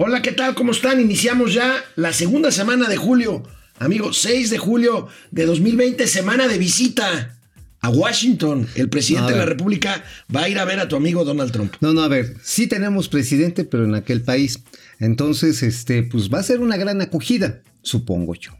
Hola, 0.00 0.22
¿qué 0.22 0.30
tal? 0.30 0.54
¿Cómo 0.54 0.70
están? 0.70 1.00
Iniciamos 1.00 1.54
ya 1.54 1.84
la 1.96 2.12
segunda 2.12 2.52
semana 2.52 2.88
de 2.88 2.96
julio. 2.96 3.42
Amigo, 3.80 4.12
6 4.12 4.48
de 4.48 4.56
julio 4.56 5.08
de 5.32 5.44
2020, 5.44 6.06
semana 6.06 6.46
de 6.46 6.56
visita 6.56 7.36
a 7.80 7.90
Washington. 7.90 8.68
El 8.76 8.90
presidente 8.90 9.32
de 9.32 9.38
la 9.40 9.44
República 9.44 10.04
va 10.34 10.42
a 10.42 10.48
ir 10.48 10.60
a 10.60 10.64
ver 10.64 10.78
a 10.78 10.86
tu 10.86 10.94
amigo 10.94 11.24
Donald 11.24 11.50
Trump. 11.50 11.74
No, 11.80 11.94
no, 11.94 12.02
a 12.02 12.06
ver, 12.06 12.36
sí 12.44 12.68
tenemos 12.68 13.08
presidente, 13.08 13.64
pero 13.64 13.86
en 13.86 13.96
aquel 13.96 14.22
país. 14.22 14.60
Entonces, 15.00 15.64
este, 15.64 16.04
pues 16.04 16.32
va 16.32 16.38
a 16.38 16.44
ser 16.44 16.60
una 16.60 16.76
gran 16.76 17.02
acogida, 17.02 17.62
supongo 17.82 18.36
yo. 18.36 18.52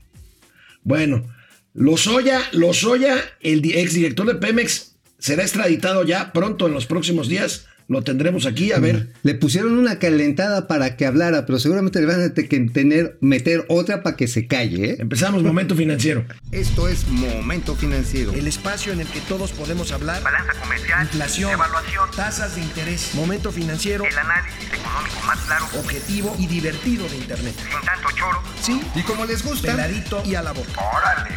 Bueno, 0.82 1.24
Lozoya, 1.72 2.42
Lozoya, 2.50 3.14
el 3.38 3.64
exdirector 3.64 4.26
de 4.26 4.34
Pemex, 4.34 4.96
será 5.20 5.44
extraditado 5.44 6.02
ya 6.02 6.32
pronto 6.32 6.66
en 6.66 6.74
los 6.74 6.86
próximos 6.86 7.28
días 7.28 7.66
lo 7.88 8.02
tendremos 8.02 8.44
aquí, 8.44 8.72
a 8.72 8.78
ver. 8.78 9.08
Le 9.22 9.34
pusieron 9.34 9.78
una 9.78 9.98
calentada 9.98 10.68
para 10.68 10.96
que 10.96 11.06
hablara, 11.06 11.46
pero 11.46 11.58
seguramente 11.58 12.00
le 12.00 12.06
van 12.06 12.22
a 12.22 12.34
tener 12.34 13.16
meter 13.22 13.64
otra 13.68 14.02
para 14.02 14.14
que 14.14 14.28
se 14.28 14.46
calle. 14.46 14.90
¿eh? 14.90 14.96
Empezamos 14.98 15.42
Momento 15.42 15.74
Financiero. 15.74 16.24
Esto 16.52 16.86
es 16.86 17.08
Momento 17.08 17.74
Financiero. 17.74 18.32
El 18.34 18.46
espacio 18.46 18.92
en 18.92 19.00
el 19.00 19.06
que 19.08 19.20
todos 19.22 19.52
podemos 19.52 19.90
hablar. 19.90 20.22
Balanza 20.22 20.52
comercial. 20.60 21.04
Inflación. 21.04 21.52
Evaluación. 21.52 22.10
Tasas 22.14 22.56
de 22.56 22.60
interés. 22.60 23.14
Momento 23.14 23.50
Financiero. 23.50 24.04
El 24.04 24.18
análisis 24.18 24.68
económico 24.68 25.26
más 25.26 25.38
claro. 25.40 25.64
Objetivo 25.78 26.36
y 26.38 26.46
divertido 26.46 27.08
de 27.08 27.16
Internet. 27.16 27.54
Sin 27.56 27.86
tanto 27.86 28.08
choro. 28.14 28.42
Sí. 28.60 28.82
Y 28.94 29.02
como 29.02 29.24
les 29.24 29.42
gusta. 29.42 29.72
Peladito 29.72 30.22
y 30.26 30.34
a 30.34 30.42
la 30.42 30.52
boca. 30.52 30.68
Órale. 30.76 31.30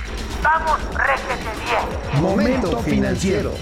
Vamos, 0.44 0.80
réjete 0.96 1.50
bien. 1.64 2.22
Momento 2.22 2.84
Financiero. 2.84 3.56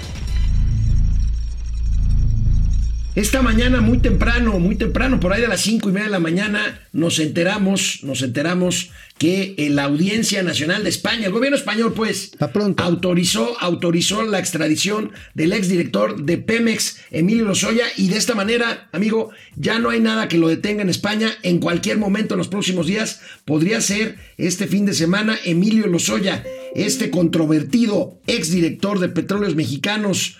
Esta 3.20 3.42
mañana, 3.42 3.82
muy 3.82 3.98
temprano, 3.98 4.60
muy 4.60 4.78
temprano, 4.78 5.20
por 5.20 5.34
ahí 5.34 5.42
de 5.42 5.50
las 5.50 5.60
cinco 5.60 5.90
y 5.90 5.92
media 5.92 6.06
de 6.06 6.12
la 6.12 6.22
mañana, 6.22 6.88
nos 6.94 7.20
enteramos, 7.20 8.00
nos 8.04 8.22
enteramos 8.22 8.92
que 9.18 9.56
la 9.72 9.84
Audiencia 9.84 10.42
Nacional 10.42 10.84
de 10.84 10.90
España, 10.90 11.26
el 11.26 11.34
gobierno 11.34 11.58
español, 11.58 11.92
pues, 11.94 12.32
autorizó, 12.78 13.60
autorizó 13.60 14.24
la 14.24 14.40
extradición 14.40 15.12
del 15.34 15.52
exdirector 15.52 16.24
de 16.24 16.38
Pemex, 16.38 17.02
Emilio 17.12 17.44
Lozoya, 17.44 17.84
y 17.98 18.08
de 18.08 18.16
esta 18.16 18.36
manera, 18.36 18.88
amigo, 18.94 19.32
ya 19.58 19.80
no 19.80 19.90
hay 19.90 20.00
nada 20.00 20.30
que 20.30 20.38
lo 20.38 20.48
detenga 20.48 20.82
en 20.82 20.90
España. 20.90 21.30
En 21.44 21.60
cualquier 21.60 21.98
momento, 21.98 22.36
en 22.36 22.38
los 22.38 22.48
próximos 22.48 22.88
días, 22.88 23.20
podría 23.44 23.82
ser 23.82 24.16
este 24.38 24.66
fin 24.66 24.86
de 24.86 24.94
semana 24.94 25.38
Emilio 25.44 25.88
Lozoya, 25.88 26.42
este 26.74 27.10
controvertido 27.10 28.22
exdirector 28.28 29.00
de 29.00 29.10
Petróleos 29.10 29.58
Mexicanos 29.58 30.38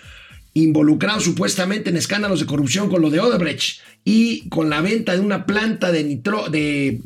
involucrado 0.54 1.20
supuestamente 1.20 1.90
en 1.90 1.96
escándalos 1.96 2.40
de 2.40 2.46
corrupción 2.46 2.88
con 2.88 3.02
lo 3.02 3.10
de 3.10 3.20
Odebrecht 3.20 3.80
y 4.04 4.48
con 4.48 4.70
la 4.70 4.80
venta 4.80 5.14
de 5.14 5.20
una 5.20 5.46
planta 5.46 5.92
de, 5.92 6.04
nitro, 6.04 6.48
de 6.48 7.00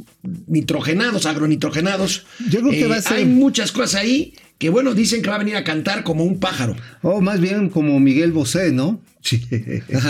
nitrogenados, 0.47 1.27
agronitrogenados. 1.27 2.25
Yo 2.49 2.61
creo 2.61 2.73
que 2.73 2.87
va 2.87 2.97
a 2.97 2.99
eh, 2.99 3.03
ser... 3.03 3.17
Hay 3.19 3.27
muchas 3.27 3.73
cosas 3.73 3.97
ahí 3.97 4.35
que, 4.59 4.71
bueno, 4.71 4.95
dicen 4.95 5.21
que 5.21 5.29
va 5.29 5.37
a 5.37 5.41
venir 5.41 5.57
a 5.57 5.65
cantar 5.65 6.05
como 6.05 6.25
un 6.25 6.41
pájaro. 6.41 6.77
O 7.03 7.21
más 7.21 7.41
bien 7.41 7.69
como 7.69 8.01
Miguel 8.01 8.33
Bosé, 8.33 8.73
¿no? 8.73 9.01
Sí. 9.21 9.43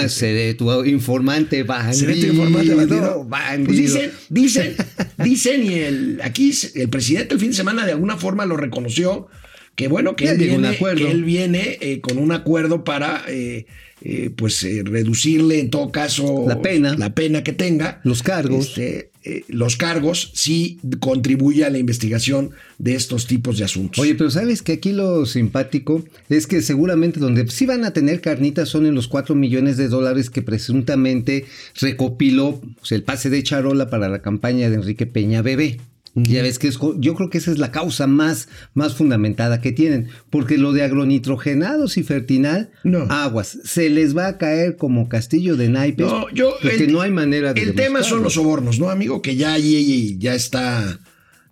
Seré 0.09 0.55
tu 0.55 0.85
informante 0.85 1.63
bandido. 1.63 1.95
Seré 1.95 2.21
tu 2.21 2.27
informante 2.27 2.75
bandido. 2.75 3.29
Pues 3.65 3.79
dicen, 3.79 4.11
dicen, 4.29 4.75
dicen, 5.19 5.65
y 5.65 5.75
el, 5.75 6.21
aquí 6.23 6.53
el 6.75 6.89
presidente 6.89 7.35
el 7.35 7.41
fin 7.41 7.51
de 7.51 7.57
semana 7.57 7.87
de 7.87 7.93
alguna 7.93 8.17
forma 8.17 8.45
lo 8.45 8.57
reconoció 8.57 9.29
que 9.75 9.89
bueno, 9.89 10.15
que, 10.15 10.29
él 10.29 10.39
viene, 10.39 10.79
él 10.81 11.25
viene, 11.25 11.79
eh, 11.81 12.01
con 12.01 12.19
un 12.19 12.33
acuerdo 12.33 12.85
para 12.85 13.25
eh, 13.29 13.67
eh, 14.03 14.31
pues 14.35 14.65
reducirle 14.85 15.59
en 15.59 15.71
todo 15.71 15.91
caso 15.91 16.45
la 16.47 16.63
pena, 16.63 16.95
la 16.97 17.15
pena 17.15 17.43
que 17.43 17.53
tenga. 17.53 18.01
Los 18.05 18.23
cargos. 18.23 18.79
Este, 18.79 19.11
los 19.49 19.77
cargos 19.77 20.33
sí 20.35 20.79
contribuye 21.01 21.65
a 21.65 21.71
la 21.71 21.79
investigación 21.79 22.51
de 22.79 22.95
estos 22.95 23.27
tipos 23.27 23.57
de 23.57 23.65
asuntos. 23.65 23.99
Oye, 23.99 24.15
pero 24.15 24.31
sabes 24.31 24.61
que 24.61 24.73
aquí 24.73 24.93
lo 24.93 25.25
simpático 25.25 26.05
es 26.29 26.47
que 26.47 26.61
seguramente 26.61 27.21
donde 27.21 27.49
sí 27.49 27.65
van 27.65 27.85
a 27.85 27.93
tener 27.93 28.21
carnitas 28.21 28.69
son 28.69 28.85
en 28.85 28.95
los 28.95 29.09
4 29.09 29.35
millones 29.35 29.79
de 29.79 29.89
dólares 29.89 30.29
que 30.29 30.43
presuntamente 30.43 31.47
recopiló 31.81 32.61
el 32.91 33.03
pase 33.03 33.31
de 33.31 33.43
Charola 33.43 33.89
para 33.89 34.11
la 34.11 34.21
campaña 34.21 34.69
de 34.69 34.77
Enrique 34.77 35.07
Peña 35.07 35.41
Bebé. 35.41 35.79
Ya 36.17 36.43
ves 36.43 36.61
que 36.61 36.69
es, 36.69 36.79
yo 36.99 37.15
creo 37.15 37.29
que 37.29 37.39
esa 37.39 37.51
es 37.51 37.59
la 37.59 37.73
causa 37.73 38.07
más, 38.07 38.49
más 38.73 38.95
fundamentada 38.95 39.61
que 39.61 39.73
tienen, 39.73 40.09
porque 40.31 40.59
lo 40.59 40.73
de 40.73 40.85
agronitrogenados 40.85 41.97
y 41.97 42.05
fertinal, 42.05 42.71
aguas, 43.09 43.59
se 43.65 43.91
les 43.91 44.17
va 44.17 44.29
a 44.29 44.39
caer 44.39 44.77
como 44.77 45.09
castillo 45.09 45.57
de 45.57 45.69
naipes, 45.69 46.07
no, 46.07 46.31
yo, 46.31 46.55
porque 46.63 46.87
no 46.87 47.01
hay 47.01 47.11
manera 47.11 47.53
de 47.53 47.63
El 47.63 47.75
tema 47.75 48.05
son 48.05 48.23
los 48.23 48.35
sobornos, 48.35 48.79
¿no, 48.79 48.91
amigo? 48.91 49.23
Que 49.23 49.35
ya 49.35 49.55
ahí 49.55 50.17
ya 50.19 50.35
está, 50.35 51.01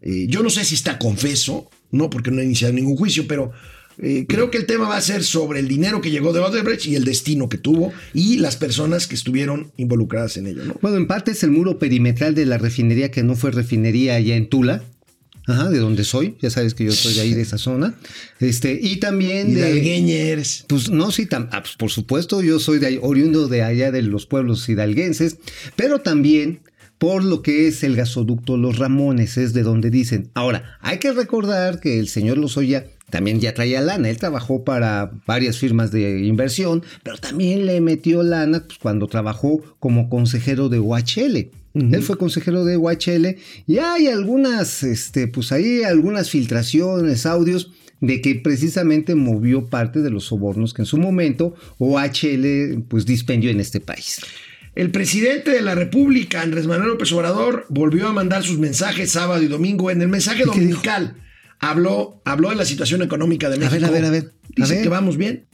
eh, 0.00 0.26
yo 0.28 0.44
no 0.44 0.50
sé 0.50 0.64
si 0.64 0.76
está 0.76 0.96
confeso, 0.96 1.68
no, 1.90 2.08
porque 2.08 2.30
no 2.30 2.40
ha 2.40 2.44
iniciado 2.44 2.72
ningún 2.72 2.96
juicio, 2.96 3.26
pero 3.26 3.50
eh, 3.98 4.26
creo 4.28 4.50
que 4.50 4.58
el 4.58 4.66
tema 4.66 4.88
va 4.88 4.96
a 4.96 5.00
ser 5.00 5.24
sobre 5.24 5.60
el 5.60 5.68
dinero 5.68 6.00
que 6.00 6.10
llegó 6.10 6.32
de 6.32 6.40
Odebrecht 6.40 6.86
y 6.86 6.96
el 6.96 7.04
destino 7.04 7.48
que 7.48 7.58
tuvo 7.58 7.92
y 8.14 8.38
las 8.38 8.56
personas 8.56 9.06
que 9.06 9.14
estuvieron 9.14 9.72
involucradas 9.76 10.36
en 10.36 10.46
ello. 10.46 10.62
Bueno, 10.80 10.96
en 10.96 11.06
parte 11.06 11.32
es 11.32 11.42
el 11.42 11.50
muro 11.50 11.78
perimetral 11.78 12.34
de 12.34 12.46
la 12.46 12.58
refinería 12.58 13.10
que 13.10 13.22
no 13.22 13.34
fue 13.34 13.50
refinería 13.50 14.14
allá 14.14 14.36
en 14.36 14.48
Tula. 14.48 14.82
Ajá, 15.48 15.70
de 15.70 15.78
donde 15.80 16.04
soy, 16.04 16.36
ya 16.40 16.50
sabes 16.50 16.72
que 16.72 16.84
yo 16.84 16.92
soy 16.92 17.14
de 17.14 17.20
ahí 17.20 17.34
de 17.34 17.42
esa 17.42 17.58
zona. 17.58 17.96
Este, 18.38 18.78
y 18.80 18.98
también 18.98 19.52
de. 19.52 20.30
eres. 20.30 20.64
Pues 20.68 20.88
no, 20.88 21.10
sí, 21.10 21.26
ah, 21.32 21.48
pues, 21.50 21.74
por 21.76 21.90
supuesto, 21.90 22.42
yo 22.42 22.60
soy 22.60 22.78
de 22.78 23.00
oriundo 23.02 23.48
de 23.48 23.62
allá 23.62 23.90
de 23.90 24.02
los 24.02 24.26
pueblos 24.26 24.68
hidalguenses, 24.68 25.38
pero 25.74 26.00
también 26.00 26.60
por 26.98 27.24
lo 27.24 27.42
que 27.42 27.66
es 27.66 27.82
el 27.82 27.96
gasoducto 27.96 28.56
Los 28.56 28.78
Ramones, 28.78 29.36
es 29.36 29.52
de 29.52 29.64
donde 29.64 29.90
dicen. 29.90 30.30
Ahora, 30.34 30.78
hay 30.80 30.98
que 30.98 31.12
recordar 31.12 31.80
que 31.80 31.98
el 31.98 32.06
señor 32.06 32.38
Lozoya 32.38 32.86
también 33.12 33.40
ya 33.40 33.52
traía 33.52 33.82
lana. 33.82 34.08
Él 34.08 34.16
trabajó 34.16 34.64
para 34.64 35.12
varias 35.26 35.58
firmas 35.58 35.92
de 35.92 36.20
inversión, 36.24 36.82
pero 37.02 37.18
también 37.18 37.66
le 37.66 37.80
metió 37.82 38.22
lana 38.22 38.64
pues, 38.66 38.78
cuando 38.78 39.06
trabajó 39.06 39.62
como 39.78 40.08
consejero 40.08 40.70
de 40.70 40.80
UHL. 40.80 41.50
Él 41.74 42.02
fue 42.02 42.18
consejero 42.18 42.66
de 42.66 42.76
UHL 42.76 43.36
y 43.66 43.78
hay 43.78 44.06
algunas, 44.06 44.82
este, 44.82 45.26
pues 45.26 45.52
ahí 45.52 45.82
algunas 45.84 46.28
filtraciones, 46.28 47.24
audios 47.24 47.70
de 48.00 48.20
que 48.20 48.34
precisamente 48.34 49.14
movió 49.14 49.66
parte 49.66 50.00
de 50.00 50.10
los 50.10 50.24
sobornos 50.24 50.74
que 50.74 50.82
en 50.82 50.86
su 50.86 50.98
momento 50.98 51.54
OHL 51.78 52.82
pues 52.88 53.06
dispendió 53.06 53.50
en 53.50 53.60
este 53.60 53.80
país. 53.80 54.20
El 54.74 54.90
presidente 54.90 55.50
de 55.50 55.62
la 55.62 55.74
República, 55.74 56.42
Andrés 56.42 56.66
Manuel 56.66 56.90
López 56.90 57.12
Obrador, 57.12 57.66
volvió 57.68 58.08
a 58.08 58.12
mandar 58.12 58.42
sus 58.42 58.58
mensajes 58.58 59.12
sábado 59.12 59.42
y 59.42 59.48
domingo 59.48 59.90
en 59.90 60.00
el 60.02 60.08
mensaje 60.08 60.44
dominical 60.44 61.16
habló, 61.62 62.20
habló 62.26 62.50
de 62.50 62.56
la 62.56 62.66
situación 62.66 63.00
económica 63.00 63.48
de 63.48 63.56
México. 63.56 63.74
A 63.74 63.78
ver, 63.78 63.84
a 63.88 63.90
ver, 63.90 64.04
a 64.04 64.10
ver. 64.10 64.32
Dice 64.54 64.82
que 64.82 64.88
vamos 64.90 65.16
bien. 65.16 65.46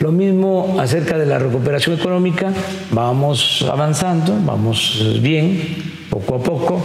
Lo 0.00 0.12
mismo 0.12 0.76
acerca 0.78 1.16
de 1.16 1.24
la 1.24 1.38
recuperación 1.38 1.98
económica, 1.98 2.52
vamos 2.90 3.64
avanzando, 3.70 4.38
vamos 4.44 5.20
bien, 5.22 5.76
poco 6.10 6.34
a 6.34 6.42
poco. 6.42 6.82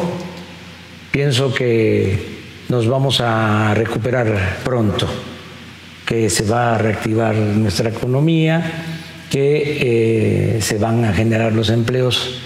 Pienso 1.12 1.54
que 1.54 2.40
nos 2.70 2.88
vamos 2.88 3.20
a 3.20 3.74
recuperar 3.74 4.60
pronto, 4.64 5.08
que 6.06 6.30
se 6.30 6.46
va 6.46 6.76
a 6.76 6.78
reactivar 6.78 7.36
nuestra 7.36 7.90
economía, 7.90 8.72
que 9.30 10.56
eh, 10.56 10.62
se 10.62 10.78
van 10.78 11.04
a 11.04 11.12
generar 11.12 11.52
los 11.52 11.70
empleos 11.70 12.40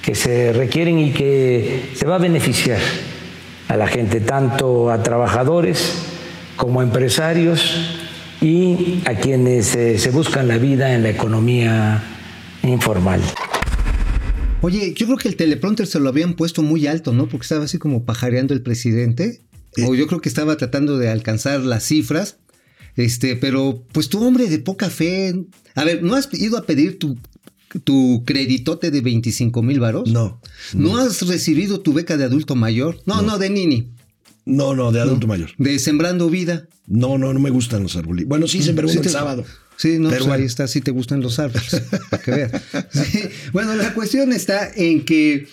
que 0.00 0.14
se 0.14 0.52
requieren 0.52 0.98
y 0.98 1.10
que 1.10 1.90
se 1.94 2.06
va 2.06 2.14
a 2.14 2.18
beneficiar 2.18 2.78
a 3.68 3.76
la 3.76 3.86
gente, 3.86 4.20
tanto 4.20 4.90
a 4.90 5.02
trabajadores 5.02 5.94
como 6.56 6.80
a 6.80 6.84
empresarios 6.84 7.98
y 8.40 9.02
a 9.04 9.14
quienes 9.14 9.74
eh, 9.74 9.98
se 9.98 10.10
buscan 10.10 10.48
la 10.48 10.58
vida 10.58 10.94
en 10.94 11.02
la 11.02 11.10
economía 11.10 12.02
informal. 12.62 13.20
Oye, 14.62 14.94
yo 14.94 15.06
creo 15.06 15.18
que 15.18 15.28
el 15.28 15.36
teleprompter 15.36 15.86
se 15.86 16.00
lo 16.00 16.08
habían 16.08 16.34
puesto 16.34 16.62
muy 16.62 16.86
alto, 16.86 17.12
¿no? 17.12 17.28
Porque 17.28 17.44
estaba 17.44 17.64
así 17.64 17.78
como 17.78 18.04
pajareando 18.04 18.54
el 18.54 18.62
presidente. 18.62 19.42
O 19.86 19.94
yo 19.94 20.06
creo 20.06 20.20
que 20.20 20.28
estaba 20.28 20.56
tratando 20.56 20.98
de 20.98 21.10
alcanzar 21.10 21.60
las 21.60 21.84
cifras. 21.84 22.38
Este, 22.96 23.36
pero 23.36 23.84
pues 23.92 24.08
tu 24.08 24.24
hombre 24.24 24.48
de 24.48 24.58
poca 24.58 24.88
fe. 24.88 25.34
A 25.74 25.84
ver, 25.84 26.02
¿no 26.02 26.14
has 26.14 26.32
ido 26.32 26.56
a 26.56 26.62
pedir 26.62 26.98
tu 26.98 27.18
tu 27.84 28.22
creditote 28.24 28.90
de 28.90 29.00
25 29.00 29.62
mil 29.62 29.80
varos? 29.80 30.10
No, 30.10 30.40
no, 30.74 30.96
has 30.96 31.26
recibido 31.26 31.80
tu 31.80 31.92
beca 31.92 32.16
de 32.16 32.24
adulto 32.24 32.54
mayor? 32.54 33.00
No, 33.06 33.22
no, 33.22 33.38
de 33.38 33.50
Nini. 33.50 33.88
No, 34.44 34.74
no, 34.74 34.92
de 34.92 35.00
adulto 35.00 35.26
mayor. 35.26 35.50
¿De 35.58 35.78
Sembrando 35.78 36.30
Vida? 36.30 36.68
No, 36.86 37.18
no, 37.18 37.32
no 37.32 37.40
me 37.40 37.50
gustan 37.50 37.82
los 37.82 37.96
árboles. 37.96 38.26
Bueno, 38.26 38.46
sí, 38.46 38.62
sembré 38.62 38.86
uno 38.86 39.00
el 39.00 39.08
sábado. 39.08 39.44
Sí, 39.76 39.98
no, 39.98 40.08
pero 40.08 40.24
pues 40.24 40.38
ahí 40.38 40.44
está, 40.44 40.68
sí 40.68 40.80
te 40.80 40.90
gustan 40.90 41.20
los 41.20 41.38
árboles, 41.38 41.82
para 42.10 42.22
que 42.22 42.30
veas. 42.30 42.62
Bueno, 43.52 43.74
la 43.74 43.92
cuestión 43.92 44.32
está 44.32 44.70
en 44.74 45.04
que, 45.04 45.48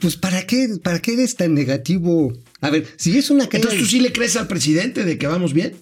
pues, 0.00 0.16
¿para 0.16 0.46
qué, 0.46 0.68
¿para 0.82 1.00
qué 1.00 1.12
eres 1.12 1.36
tan 1.36 1.54
negativo? 1.54 2.32
A 2.60 2.70
ver, 2.70 2.86
si 2.96 3.16
es 3.16 3.30
una 3.30 3.44
Entonces, 3.44 3.78
¿tú 3.78 3.86
sí 3.86 4.00
le 4.00 4.12
crees 4.12 4.36
al 4.36 4.48
presidente 4.48 5.04
de 5.04 5.16
que 5.18 5.26
vamos 5.26 5.52
bien? 5.52 5.74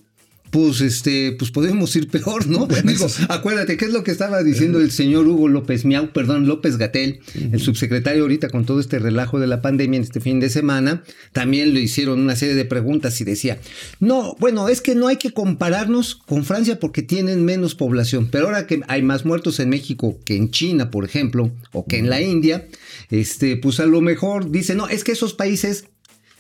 Pues 0.57 0.81
este, 0.81 1.33
pues 1.33 1.51
podemos 1.51 1.95
ir 1.97 2.09
peor, 2.09 2.47
¿no? 2.47 2.67
Digo, 2.85 3.07
acuérdate, 3.29 3.77
¿qué 3.77 3.85
es 3.85 3.93
lo 3.93 4.03
que 4.03 4.11
estaba 4.11 4.43
diciendo 4.43 4.81
el 4.81 4.91
señor 4.91 5.29
Hugo 5.29 5.49
López 5.49 5.85
Miau, 5.85 6.15
perdón, 6.15 6.47
López 6.47 6.79
Gatel, 6.79 7.21
el 7.35 7.61
subsecretario 7.61 8.23
ahorita 8.23 8.49
con 8.49 8.65
todo 8.65 8.81
este 8.81 8.99
relajo 8.99 9.39
de 9.39 9.49
la 9.49 9.61
pandemia 9.61 9.99
en 9.99 10.05
este 10.05 10.23
fin 10.23 10.41
de 10.41 10.49
semana? 10.49 11.03
También 11.33 11.75
le 11.75 11.83
hicieron 11.83 12.21
una 12.21 12.37
serie 12.37 12.55
de 12.55 12.65
preguntas 12.65 13.21
y 13.21 13.25
decía, 13.25 13.59
no, 14.01 14.35
bueno, 14.41 14.71
es 14.71 14.81
que 14.81 14.95
no 14.95 15.09
hay 15.09 15.17
que 15.17 15.33
compararnos 15.33 16.15
con 16.15 16.43
Francia 16.43 16.81
porque 16.81 17.03
tienen 17.03 17.45
menos 17.45 17.75
población, 17.75 18.29
pero 18.33 18.47
ahora 18.47 18.67
que 18.67 18.81
hay 18.89 19.03
más 19.03 19.27
muertos 19.27 19.61
en 19.61 19.69
México 19.69 20.19
que 20.25 20.37
en 20.37 20.51
China, 20.51 20.91
por 20.91 21.05
ejemplo, 21.05 21.53
o 21.73 21.85
que 21.85 21.99
en 21.99 22.09
la 22.09 22.23
India, 22.23 22.67
este, 23.11 23.59
pues 23.59 23.79
a 23.79 23.85
lo 23.85 24.01
mejor 24.01 24.51
dice, 24.51 24.75
no, 24.75 24.89
es 24.89 25.05
que 25.05 25.13
esos 25.13 25.35
países 25.35 25.85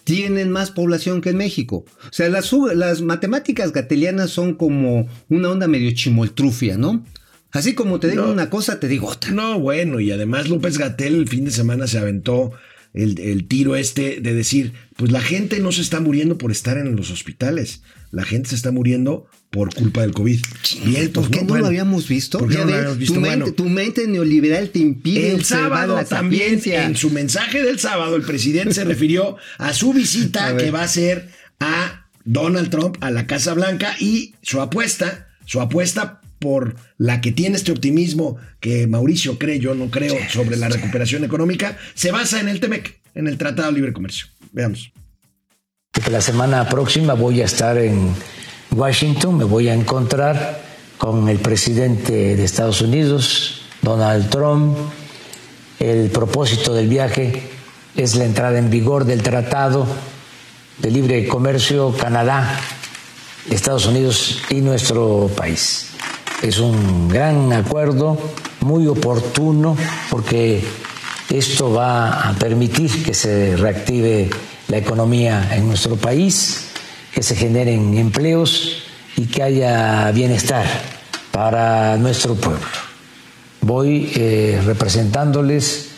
tienen 0.06 0.52
más 0.52 0.70
población 0.70 1.20
que 1.20 1.30
en 1.30 1.36
México. 1.38 1.84
O 2.04 2.12
sea, 2.12 2.28
las, 2.28 2.52
las 2.52 3.02
matemáticas 3.02 3.72
gatelianas 3.72 4.30
son 4.30 4.54
como 4.54 5.08
una 5.28 5.50
onda 5.50 5.66
medio 5.66 5.90
chimoltrufia, 5.90 6.78
¿no? 6.78 7.04
Así 7.50 7.74
como 7.74 7.98
te 7.98 8.08
digo 8.08 8.30
una 8.30 8.48
cosa, 8.48 8.78
te 8.78 8.86
digo 8.86 9.08
otra. 9.08 9.32
No, 9.32 9.58
bueno, 9.58 9.98
y 9.98 10.12
además 10.12 10.48
López 10.48 10.78
Gatel 10.78 11.16
el 11.16 11.28
fin 11.28 11.44
de 11.44 11.50
semana 11.50 11.88
se 11.88 11.98
aventó 11.98 12.52
el, 12.96 13.20
el, 13.20 13.46
tiro 13.46 13.76
este 13.76 14.20
de 14.20 14.34
decir, 14.34 14.72
pues 14.96 15.12
la 15.12 15.20
gente 15.20 15.60
no 15.60 15.70
se 15.70 15.82
está 15.82 16.00
muriendo 16.00 16.38
por 16.38 16.50
estar 16.50 16.78
en 16.78 16.96
los 16.96 17.10
hospitales, 17.10 17.82
la 18.10 18.24
gente 18.24 18.48
se 18.48 18.56
está 18.56 18.72
muriendo 18.72 19.26
por 19.50 19.74
culpa 19.74 20.00
del 20.00 20.12
COVID. 20.12 20.40
Bien, 20.86 21.12
¿Por 21.12 21.30
qué 21.30 21.42
no, 21.42 21.56
lo 21.56 21.66
habíamos 21.66 22.08
visto? 22.08 22.38
¿Por 22.38 22.48
qué 22.48 22.58
no 22.58 22.64
lo 22.64 22.74
habíamos 22.74 22.98
visto? 22.98 23.14
Tu, 23.14 23.20
mente, 23.20 23.52
tu, 23.52 23.68
mente, 23.68 24.06
neoliberal 24.06 24.70
te 24.70 24.80
impide 24.80 25.32
el 25.32 25.44
sábado 25.44 26.02
también 26.04 26.60
en 26.64 26.96
su 26.96 27.10
mensaje 27.10 27.62
del 27.62 27.78
sábado 27.78 28.16
el 28.16 28.22
presidente 28.22 28.74
se 28.74 28.84
refirió 28.84 29.36
a 29.58 29.72
su 29.72 29.92
visita 29.92 30.56
que 30.58 30.70
va 30.70 30.80
a 30.80 30.84
hacer 30.84 31.28
a 31.60 32.08
Donald 32.24 32.70
Trump 32.70 32.96
a 33.00 33.10
la 33.10 33.26
Casa 33.26 33.54
Blanca 33.54 33.94
y 34.00 34.34
su 34.42 34.60
apuesta, 34.60 35.28
su 35.44 35.60
apuesta 35.60 36.20
por 36.38 36.76
la 36.98 37.20
que 37.20 37.32
tiene 37.32 37.56
este 37.56 37.72
optimismo 37.72 38.36
que 38.60 38.86
Mauricio 38.86 39.38
cree, 39.38 39.58
yo 39.58 39.74
no 39.74 39.90
creo, 39.90 40.16
sobre 40.30 40.56
la 40.56 40.68
recuperación 40.68 41.24
económica, 41.24 41.76
se 41.94 42.10
basa 42.10 42.40
en 42.40 42.48
el 42.48 42.60
TEMEC, 42.60 43.00
en 43.14 43.28
el 43.28 43.38
Tratado 43.38 43.68
de 43.68 43.74
Libre 43.74 43.92
Comercio. 43.92 44.26
Veamos. 44.52 44.92
La 46.10 46.20
semana 46.20 46.68
próxima 46.68 47.14
voy 47.14 47.40
a 47.40 47.46
estar 47.46 47.78
en 47.78 48.14
Washington, 48.70 49.38
me 49.38 49.44
voy 49.44 49.68
a 49.68 49.74
encontrar 49.74 50.62
con 50.98 51.28
el 51.28 51.38
presidente 51.38 52.36
de 52.36 52.44
Estados 52.44 52.80
Unidos, 52.80 53.62
Donald 53.82 54.28
Trump. 54.30 54.76
El 55.78 56.10
propósito 56.10 56.74
del 56.74 56.88
viaje 56.88 57.42
es 57.96 58.14
la 58.14 58.24
entrada 58.24 58.58
en 58.58 58.70
vigor 58.70 59.04
del 59.04 59.22
Tratado 59.22 59.86
de 60.78 60.90
Libre 60.90 61.26
Comercio 61.26 61.94
Canadá, 61.96 62.60
Estados 63.50 63.86
Unidos 63.86 64.42
y 64.50 64.56
nuestro 64.56 65.30
país. 65.34 65.95
Es 66.42 66.58
un 66.58 67.08
gran 67.08 67.52
acuerdo, 67.52 68.18
muy 68.60 68.86
oportuno, 68.86 69.76
porque 70.10 70.62
esto 71.30 71.72
va 71.72 72.28
a 72.28 72.32
permitir 72.34 73.02
que 73.02 73.14
se 73.14 73.56
reactive 73.56 74.30
la 74.68 74.78
economía 74.78 75.54
en 75.56 75.66
nuestro 75.68 75.96
país 75.96 76.68
que 77.12 77.22
se 77.22 77.34
generen 77.34 77.96
empleos 77.96 78.82
y 79.16 79.24
que 79.24 79.42
haya 79.42 80.10
bienestar 80.12 80.66
para 81.32 81.96
nuestro 81.96 82.34
pueblo. 82.34 82.66
Voy 83.62 84.12
eh, 84.14 84.60
representándoles 84.64 85.88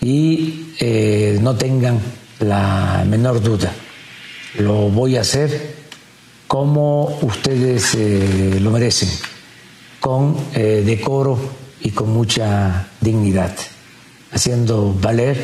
y 0.00 0.74
eh, 0.78 1.38
no 1.42 1.56
tengan 1.56 2.00
la 2.38 3.04
menor 3.08 3.42
duda. 3.42 3.72
Lo 4.58 4.88
voy 4.88 5.16
a 5.16 5.22
hacer 5.22 5.74
como 6.46 7.18
ustedes 7.22 7.94
eh, 7.96 8.58
lo 8.60 8.70
merecen, 8.70 9.08
con 10.08 10.36
decoro 10.54 11.38
y 11.82 11.90
con 11.90 12.08
mucha 12.08 12.88
dignidad, 12.98 13.54
haciendo 14.30 14.94
valer 14.94 15.36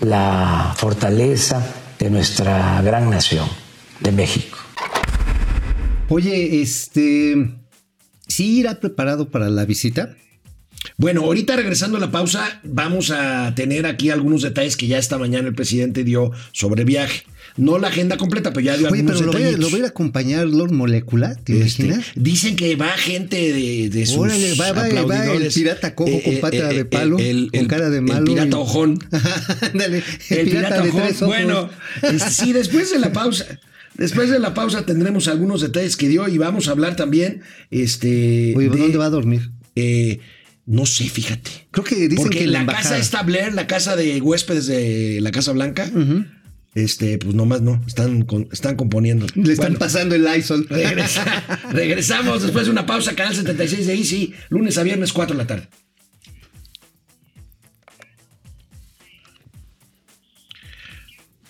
la 0.00 0.74
fortaleza 0.76 1.66
de 1.98 2.10
nuestra 2.10 2.82
gran 2.82 3.08
nación 3.08 3.48
de 4.00 4.12
México. 4.12 4.58
Oye, 6.10 6.60
este, 6.60 7.54
¿sí 8.28 8.58
irá 8.58 8.80
preparado 8.80 9.30
para 9.30 9.48
la 9.48 9.64
visita? 9.64 10.14
Bueno, 10.96 11.22
ahorita 11.22 11.56
regresando 11.56 11.96
a 11.96 12.00
la 12.00 12.10
pausa, 12.10 12.60
vamos 12.64 13.10
a 13.10 13.54
tener 13.54 13.86
aquí 13.86 14.10
algunos 14.10 14.42
detalles 14.42 14.76
que 14.76 14.86
ya 14.86 14.98
esta 14.98 15.18
mañana 15.18 15.48
el 15.48 15.54
presidente 15.54 16.04
dio 16.04 16.32
sobre 16.52 16.84
viaje. 16.84 17.24
No 17.56 17.78
la 17.78 17.88
agenda 17.88 18.16
completa, 18.18 18.52
pero 18.52 18.66
ya 18.66 18.76
dio 18.76 18.88
Oye, 18.88 19.00
algunos 19.00 19.20
pero 19.20 19.32
lo 19.32 19.38
voy, 19.38 19.42
a, 19.42 19.56
lo 19.56 19.70
voy, 19.70 19.80
a, 19.80 19.86
acompañar 19.86 20.46
Lord 20.46 20.72
Molecular, 20.72 21.36
¿te 21.36 21.58
este, 21.62 21.84
imaginas? 21.84 22.06
Dicen 22.14 22.54
que 22.54 22.76
va 22.76 22.90
gente 22.98 23.52
de, 23.52 23.88
de 23.88 24.06
sus 24.06 24.18
Órale, 24.18 24.54
va, 24.54 24.72
va, 24.72 25.04
va, 25.04 25.32
el 25.32 25.50
pirata 25.52 25.94
cojo 25.94 26.20
con 26.22 26.34
eh, 26.34 26.38
pata 26.38 26.70
eh, 26.70 26.74
de 26.74 26.84
palo, 26.84 27.18
el, 27.18 27.50
con 27.50 27.66
cara 27.66 27.88
de 27.88 28.02
malo. 28.02 28.18
El 28.18 28.24
pirata 28.24 28.58
ojón. 28.58 28.98
Ándale, 29.72 30.02
el, 30.28 30.38
el, 30.38 30.48
pirata, 30.48 30.82
pirata 30.82 31.08
ojón. 31.08 31.28
Bueno, 31.28 31.70
este, 32.02 32.30
sí, 32.30 32.52
después 32.52 32.90
de 32.90 32.98
la 32.98 33.12
pausa... 33.12 33.46
Después 33.94 34.28
de 34.28 34.38
la 34.38 34.52
pausa 34.52 34.84
tendremos 34.84 35.26
algunos 35.26 35.62
detalles 35.62 35.96
que 35.96 36.06
dio 36.08 36.28
y 36.28 36.36
vamos 36.36 36.68
a 36.68 36.72
hablar 36.72 36.96
también. 36.96 37.40
Este, 37.70 38.52
Oye, 38.54 38.68
¿dónde 38.68 38.98
va 38.98 39.06
a 39.06 39.10
dormir? 39.10 39.50
Eh, 39.74 40.20
no 40.66 40.84
sé, 40.84 41.08
fíjate. 41.08 41.68
Creo 41.70 41.84
que 41.84 41.94
dicen 42.08 42.16
Porque 42.16 42.40
que 42.40 42.46
la, 42.48 42.64
la 42.64 42.72
casa 42.72 42.98
está 42.98 43.22
Blair, 43.22 43.54
la 43.54 43.68
casa 43.68 43.94
de 43.94 44.20
huéspedes 44.20 44.66
de 44.66 45.20
la 45.22 45.30
Casa 45.30 45.52
Blanca. 45.52 45.88
Este, 46.74 47.16
pues 47.18 47.34
nomás 47.34 47.62
no, 47.62 47.82
están, 47.86 48.26
están 48.52 48.76
componiendo. 48.76 49.26
Le 49.34 49.52
están 49.52 49.76
pasando 49.76 50.14
el 50.16 50.24
Lysol. 50.24 50.66
regresamos 51.70 52.42
después 52.42 52.66
de 52.66 52.72
una 52.72 52.84
pausa, 52.84 53.14
canal 53.14 53.34
76 53.34 53.86
de 53.86 53.94
Easy, 53.94 54.34
lunes 54.50 54.76
a 54.76 54.82
viernes, 54.82 55.12
4 55.12 55.34
de 55.34 55.42
la 55.42 55.46
tarde. 55.46 55.68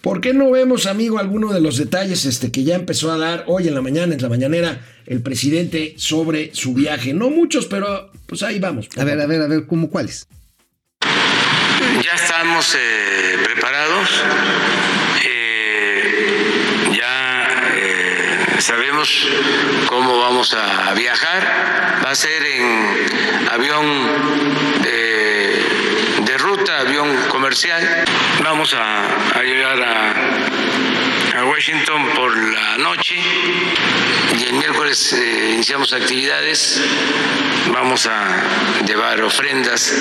¿Por 0.02 0.20
qué 0.20 0.32
no 0.32 0.52
vemos, 0.52 0.86
amigo, 0.86 1.19
alguno 1.19 1.52
de 1.52 1.60
los 1.60 1.78
detalles 1.78 2.26
este, 2.26 2.52
que 2.52 2.62
ya 2.62 2.76
empezó 2.76 3.10
a 3.10 3.19
dar 3.19 3.44
hoy 3.48 3.66
en 3.66 3.74
la 3.74 3.82
mañana, 3.82 4.14
en 4.14 4.22
la 4.22 4.28
mañanera, 4.28 4.86
el 5.06 5.22
presidente 5.22 5.94
sobre 5.96 6.54
su 6.54 6.74
viaje? 6.74 7.12
No 7.12 7.30
muchos, 7.30 7.66
pero 7.66 8.12
pues 8.26 8.43
ahí 8.43 8.58
vamos. 8.58 8.88
A 8.96 9.05
ver, 9.05 9.20
a 9.20 9.26
ver, 9.26 9.43
a 9.43 9.46
ver, 9.46 9.67
¿cómo 9.67 9.90
cuáles? 9.90 10.28
Ya 12.02 12.12
estamos 12.14 12.75
eh, 12.75 13.38
preparados. 13.44 14.08
Eh, 15.25 16.93
ya 16.96 17.49
eh, 17.75 18.61
sabemos 18.61 19.28
cómo 19.88 20.19
vamos 20.19 20.55
a 20.55 20.94
viajar. 20.94 22.03
Va 22.05 22.10
a 22.10 22.15
ser 22.15 22.43
en 22.44 23.48
avión 23.50 24.46
ruta, 26.46 26.81
avión 26.81 27.08
comercial. 27.29 28.05
Vamos 28.43 28.74
a, 28.74 29.43
llegar 29.43 29.82
a, 29.82 30.15
a, 31.36 31.44
Washington 31.44 32.08
por 32.14 32.36
la 32.36 32.78
noche 32.78 33.16
y 34.38 34.44
el 34.44 34.55
miércoles 34.55 35.12
eh, 35.12 35.50
iniciamos 35.52 35.93
actividades. 35.93 36.82
Vamos 37.72 38.06
a 38.06 38.82
llevar 38.86 39.22
ofrendas 39.22 39.94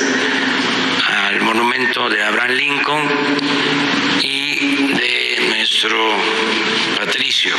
al 1.07 1.41
monumento 1.41 2.09
de 2.09 2.23
Abraham 2.23 2.51
Lincoln 2.51 3.09
y 4.21 4.93
de 4.93 5.47
nuestro 5.49 5.97
patricio 6.97 7.55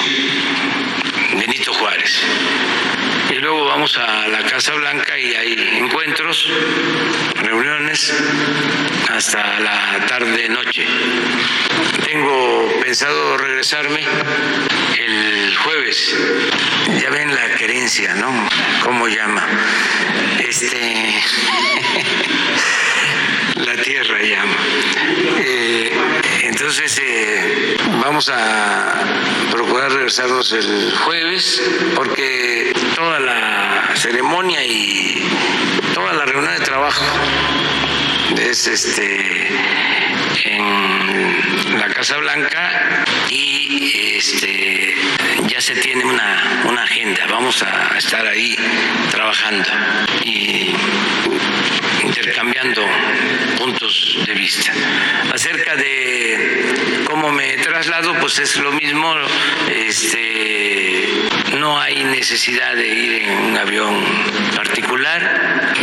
Benito 1.34 1.72
Juárez 1.74 2.22
y 3.30 3.34
luego 3.34 3.66
vamos 3.66 3.98
a 3.98 4.28
la 4.28 4.42
Casa 4.44 4.74
Blanca 4.74 5.18
y 5.18 5.34
hay 5.34 5.78
encuentros, 5.78 6.48
reuniones 7.42 8.14
hasta 9.10 9.60
la 9.60 10.06
tarde 10.06 10.48
noche. 10.48 10.86
Tengo 12.04 12.65
pensado 12.98 13.36
regresarme 13.36 14.00
el 14.98 15.54
jueves. 15.54 16.16
Ya 16.98 17.10
ven 17.10 17.34
la 17.34 17.54
querencia, 17.56 18.14
¿no? 18.14 18.32
¿Cómo 18.84 19.06
llama? 19.06 19.46
Este 20.38 21.22
la 23.56 23.76
tierra 23.82 24.22
llama. 24.22 24.56
Eh, 25.36 25.92
entonces 26.44 26.98
eh, 27.02 27.76
vamos 28.00 28.30
a 28.30 29.04
procurar 29.52 29.92
regresarnos 29.92 30.50
el 30.52 30.90
jueves 31.04 31.62
porque 31.94 32.72
toda 32.94 33.20
la 33.20 33.90
ceremonia 33.94 34.64
y 34.64 35.22
toda 35.92 36.14
la 36.14 36.24
reunión 36.24 36.54
de 36.54 36.64
trabajo 36.64 37.04
es 38.38 38.66
este 38.66 39.50
en 40.44 41.78
la 41.78 41.88
Casa 41.88 42.16
Blanca 42.18 43.04
y 43.30 44.16
este 44.16 44.94
ya 45.48 45.60
se 45.60 45.76
tiene 45.76 46.04
una, 46.04 46.62
una 46.68 46.82
agenda, 46.82 47.26
vamos 47.28 47.62
a 47.62 47.96
estar 47.96 48.26
ahí 48.26 48.56
trabajando 49.10 49.68
y 50.24 50.74
intercambiando 52.02 52.86
puntos 53.58 54.18
de 54.26 54.34
vista. 54.34 54.72
Acerca 55.32 55.76
de 55.76 57.04
cómo 57.06 57.30
me 57.30 57.56
traslado, 57.58 58.14
pues 58.20 58.38
es 58.38 58.56
lo 58.56 58.72
mismo, 58.72 59.14
este, 59.70 61.04
no 61.58 61.80
hay 61.80 62.04
necesidad 62.04 62.74
de 62.74 62.88
ir 62.88 63.22
en 63.22 63.38
un 63.38 63.58
avión 63.58 64.04
particular. 64.54 65.74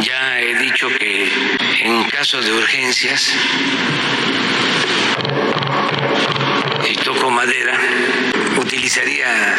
Ya 0.00 0.40
he 0.40 0.54
dicho 0.56 0.88
en 1.82 2.04
caso 2.04 2.40
de 2.40 2.52
urgencias, 2.52 3.32
y 6.90 6.94
toco 6.96 7.30
madera, 7.30 7.78
utilizaría 8.60 9.56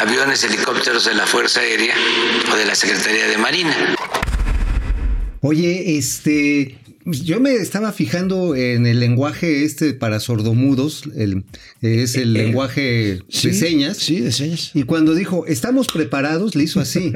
aviones, 0.00 0.44
helicópteros 0.44 1.04
de 1.04 1.14
la 1.14 1.26
Fuerza 1.26 1.60
Aérea 1.60 1.94
o 2.52 2.56
de 2.56 2.64
la 2.64 2.74
Secretaría 2.74 3.26
de 3.26 3.38
Marina. 3.38 3.76
Oye, 5.40 5.98
este, 5.98 6.76
yo 7.04 7.40
me 7.40 7.54
estaba 7.54 7.92
fijando 7.92 8.54
en 8.54 8.86
el 8.86 9.00
lenguaje 9.00 9.64
este 9.64 9.92
para 9.94 10.20
sordomudos, 10.20 11.04
el, 11.16 11.44
es 11.80 12.14
el 12.16 12.36
Eh, 12.36 12.40
eh, 12.40 12.44
lenguaje 12.44 13.18
sí, 13.28 13.48
de 13.48 13.54
señas. 13.54 13.96
sí, 13.96 14.20
de 14.20 14.32
señas. 14.32 14.70
Y 14.74 14.84
cuando 14.84 15.14
dijo, 15.14 15.46
estamos 15.46 15.86
preparados, 15.88 16.54
le 16.54 16.64
hizo 16.64 16.80
así. 16.80 17.12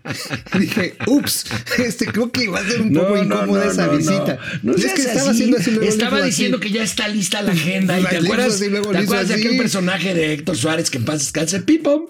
Dije, 0.58 0.94
ups, 1.06 1.46
este, 1.78 2.06
creo 2.06 2.30
que 2.30 2.48
va 2.48 2.60
a 2.60 2.68
ser 2.68 2.80
un 2.82 2.92
poco 2.92 3.16
incómoda 3.16 3.66
esa 3.70 3.88
visita. 3.88 4.38
No, 4.62 4.72
no 4.72 4.78
es 4.78 4.92
que 4.92 5.02
estaba 5.02 5.30
así. 5.30 5.30
haciendo 5.30 5.56
así. 5.58 5.70
luego 5.70 5.82
le 5.84 5.88
Estaba 5.88 6.22
diciendo 6.24 6.58
así. 6.58 6.66
que 6.68 6.72
ya 6.72 6.82
está 6.84 7.08
lista 7.08 7.42
la 7.42 7.52
agenda. 7.52 7.98
¿Y 8.00 8.04
te 8.04 8.16
acuerdas, 8.18 8.60
luego 8.60 8.90
¿te 8.92 8.98
acuerdas 8.98 9.28
de 9.28 9.34
aquel 9.34 9.56
personaje 9.56 10.14
de 10.14 10.32
Héctor 10.34 10.56
Suárez 10.56 10.90
que 10.90 10.98
en 10.98 11.04
paz 11.04 11.18
descanse? 11.20 11.60
Pipom, 11.60 12.06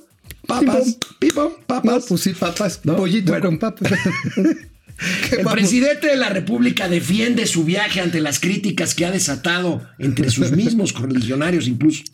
papas, 0.46 0.98
pipom, 1.18 1.52
No, 1.52 1.66
papas. 1.66 2.04
pues 2.08 2.20
sí, 2.20 2.30
papas, 2.32 2.80
No, 2.84 2.96
pollito 2.96 3.32
bueno. 3.32 3.46
con 3.46 3.58
papas. 3.58 3.92
¿Qué 5.28 5.36
El 5.36 5.44
vamos? 5.44 5.60
presidente 5.60 6.06
de 6.08 6.16
la 6.16 6.28
República 6.28 6.88
defiende 6.88 7.46
su 7.46 7.64
viaje 7.64 8.00
ante 8.00 8.20
las 8.20 8.40
críticas 8.40 8.94
que 8.94 9.06
ha 9.06 9.10
desatado 9.10 9.86
entre 9.98 10.30
sus 10.30 10.50
mismos 10.56 10.92
correligionarios 10.92 11.66
incluso. 11.68 12.04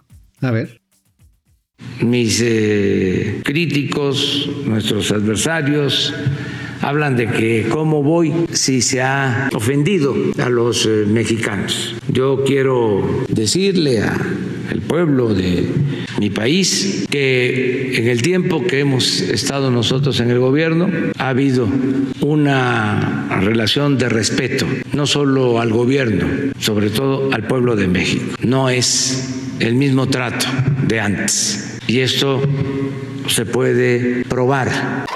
A 0.40 0.50
ver. 0.50 0.80
mis 2.00 2.40
eh, 2.42 3.40
críticos, 3.44 4.48
nuestros 4.64 5.10
adversarios, 5.12 6.14
hablan 6.80 7.16
de 7.16 7.26
que 7.26 7.66
cómo 7.70 8.02
voy 8.02 8.32
si 8.52 8.80
se 8.80 9.02
ha 9.02 9.50
ofendido 9.54 10.14
a 10.38 10.48
los 10.48 10.86
eh, 10.86 11.04
mexicanos. 11.06 11.94
Yo 12.08 12.42
quiero 12.46 13.24
decirle 13.28 14.00
al 14.00 14.80
pueblo 14.86 15.34
de 15.34 15.68
mi 16.20 16.28
país 16.28 17.06
que 17.08 17.96
en 17.96 18.06
el 18.06 18.20
tiempo 18.20 18.66
que 18.66 18.80
hemos 18.80 19.22
estado 19.22 19.70
nosotros 19.70 20.20
en 20.20 20.30
el 20.30 20.38
gobierno 20.38 20.90
ha 21.16 21.30
habido 21.30 21.66
una 22.20 23.40
relación 23.40 23.96
de 23.96 24.10
respeto, 24.10 24.66
no 24.92 25.06
solo 25.06 25.60
al 25.60 25.72
gobierno, 25.72 26.52
sobre 26.58 26.90
todo 26.90 27.32
al 27.32 27.46
pueblo 27.46 27.74
de 27.74 27.88
México. 27.88 28.36
No 28.42 28.68
es 28.68 29.30
el 29.60 29.76
mismo 29.76 30.08
trato 30.08 30.44
de 30.86 31.00
antes. 31.00 31.78
Y 31.86 32.00
esto 32.00 32.42
se 33.26 33.46
puede 33.46 34.22
probar. 34.26 35.06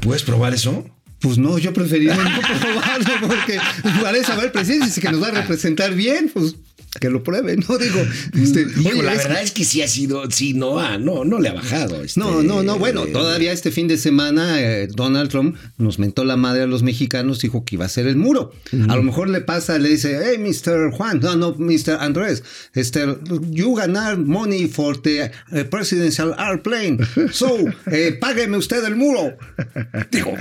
¿Puedes 0.00 0.24
probar 0.24 0.54
eso? 0.54 0.90
Pues 1.20 1.38
no, 1.38 1.56
yo 1.58 1.72
preferiría 1.72 2.16
no 2.16 2.58
probarlo 2.60 3.28
porque 3.28 3.60
para 4.02 4.24
saber 4.24 4.46
el 4.46 4.50
presidente 4.50 5.00
que 5.00 5.08
nos 5.12 5.22
va 5.22 5.28
a 5.28 5.42
representar 5.42 5.94
bien, 5.94 6.32
pues 6.34 6.56
que 6.98 7.10
lo 7.10 7.22
pruebe, 7.22 7.56
no 7.56 7.78
digo, 7.78 8.00
este, 8.40 8.66
oye, 8.66 9.02
la 9.02 9.12
es 9.14 9.22
que- 9.22 9.28
verdad 9.28 9.42
es 9.42 9.50
que 9.52 9.64
sí 9.64 9.82
ha 9.82 9.88
sido, 9.88 10.30
sí, 10.30 10.54
no 10.54 10.78
ha, 10.78 10.98
no, 10.98 11.24
no 11.24 11.38
le 11.40 11.48
ha 11.48 11.54
bajado. 11.54 12.02
este, 12.02 12.20
No, 12.20 12.42
no, 12.42 12.62
no, 12.62 12.78
bueno, 12.78 13.04
eh, 13.06 13.10
todavía 13.12 13.52
este 13.52 13.70
fin 13.70 13.88
de 13.88 13.96
semana 13.98 14.60
eh, 14.60 14.88
Donald 14.88 15.30
Trump 15.30 15.56
nos 15.78 15.98
mentó 15.98 16.24
la 16.24 16.36
madre 16.36 16.62
a 16.62 16.66
los 16.66 16.82
mexicanos, 16.82 17.40
dijo 17.40 17.64
que 17.64 17.76
iba 17.76 17.84
a 17.84 17.88
ser 17.88 18.06
el 18.06 18.16
muro. 18.16 18.52
A 18.88 18.96
lo 18.96 19.02
mejor 19.02 19.28
le 19.28 19.40
pasa, 19.40 19.78
le 19.78 19.88
dice, 19.88 20.18
hey, 20.24 20.38
Mr. 20.38 20.90
Juan, 20.92 21.20
no, 21.20 21.36
no, 21.36 21.54
Mr. 21.58 21.96
Andrés, 22.00 22.42
este, 22.74 23.06
you 23.50 23.74
ganar 23.74 24.18
money 24.18 24.66
for 24.68 25.00
the 25.00 25.30
eh, 25.52 25.64
presidential 25.64 26.34
airplane, 26.38 26.98
so, 27.32 27.56
eh, 27.90 28.16
págueme 28.20 28.56
usted 28.56 28.84
el 28.84 28.96
muro. 28.96 29.36
Digo, 30.10 30.34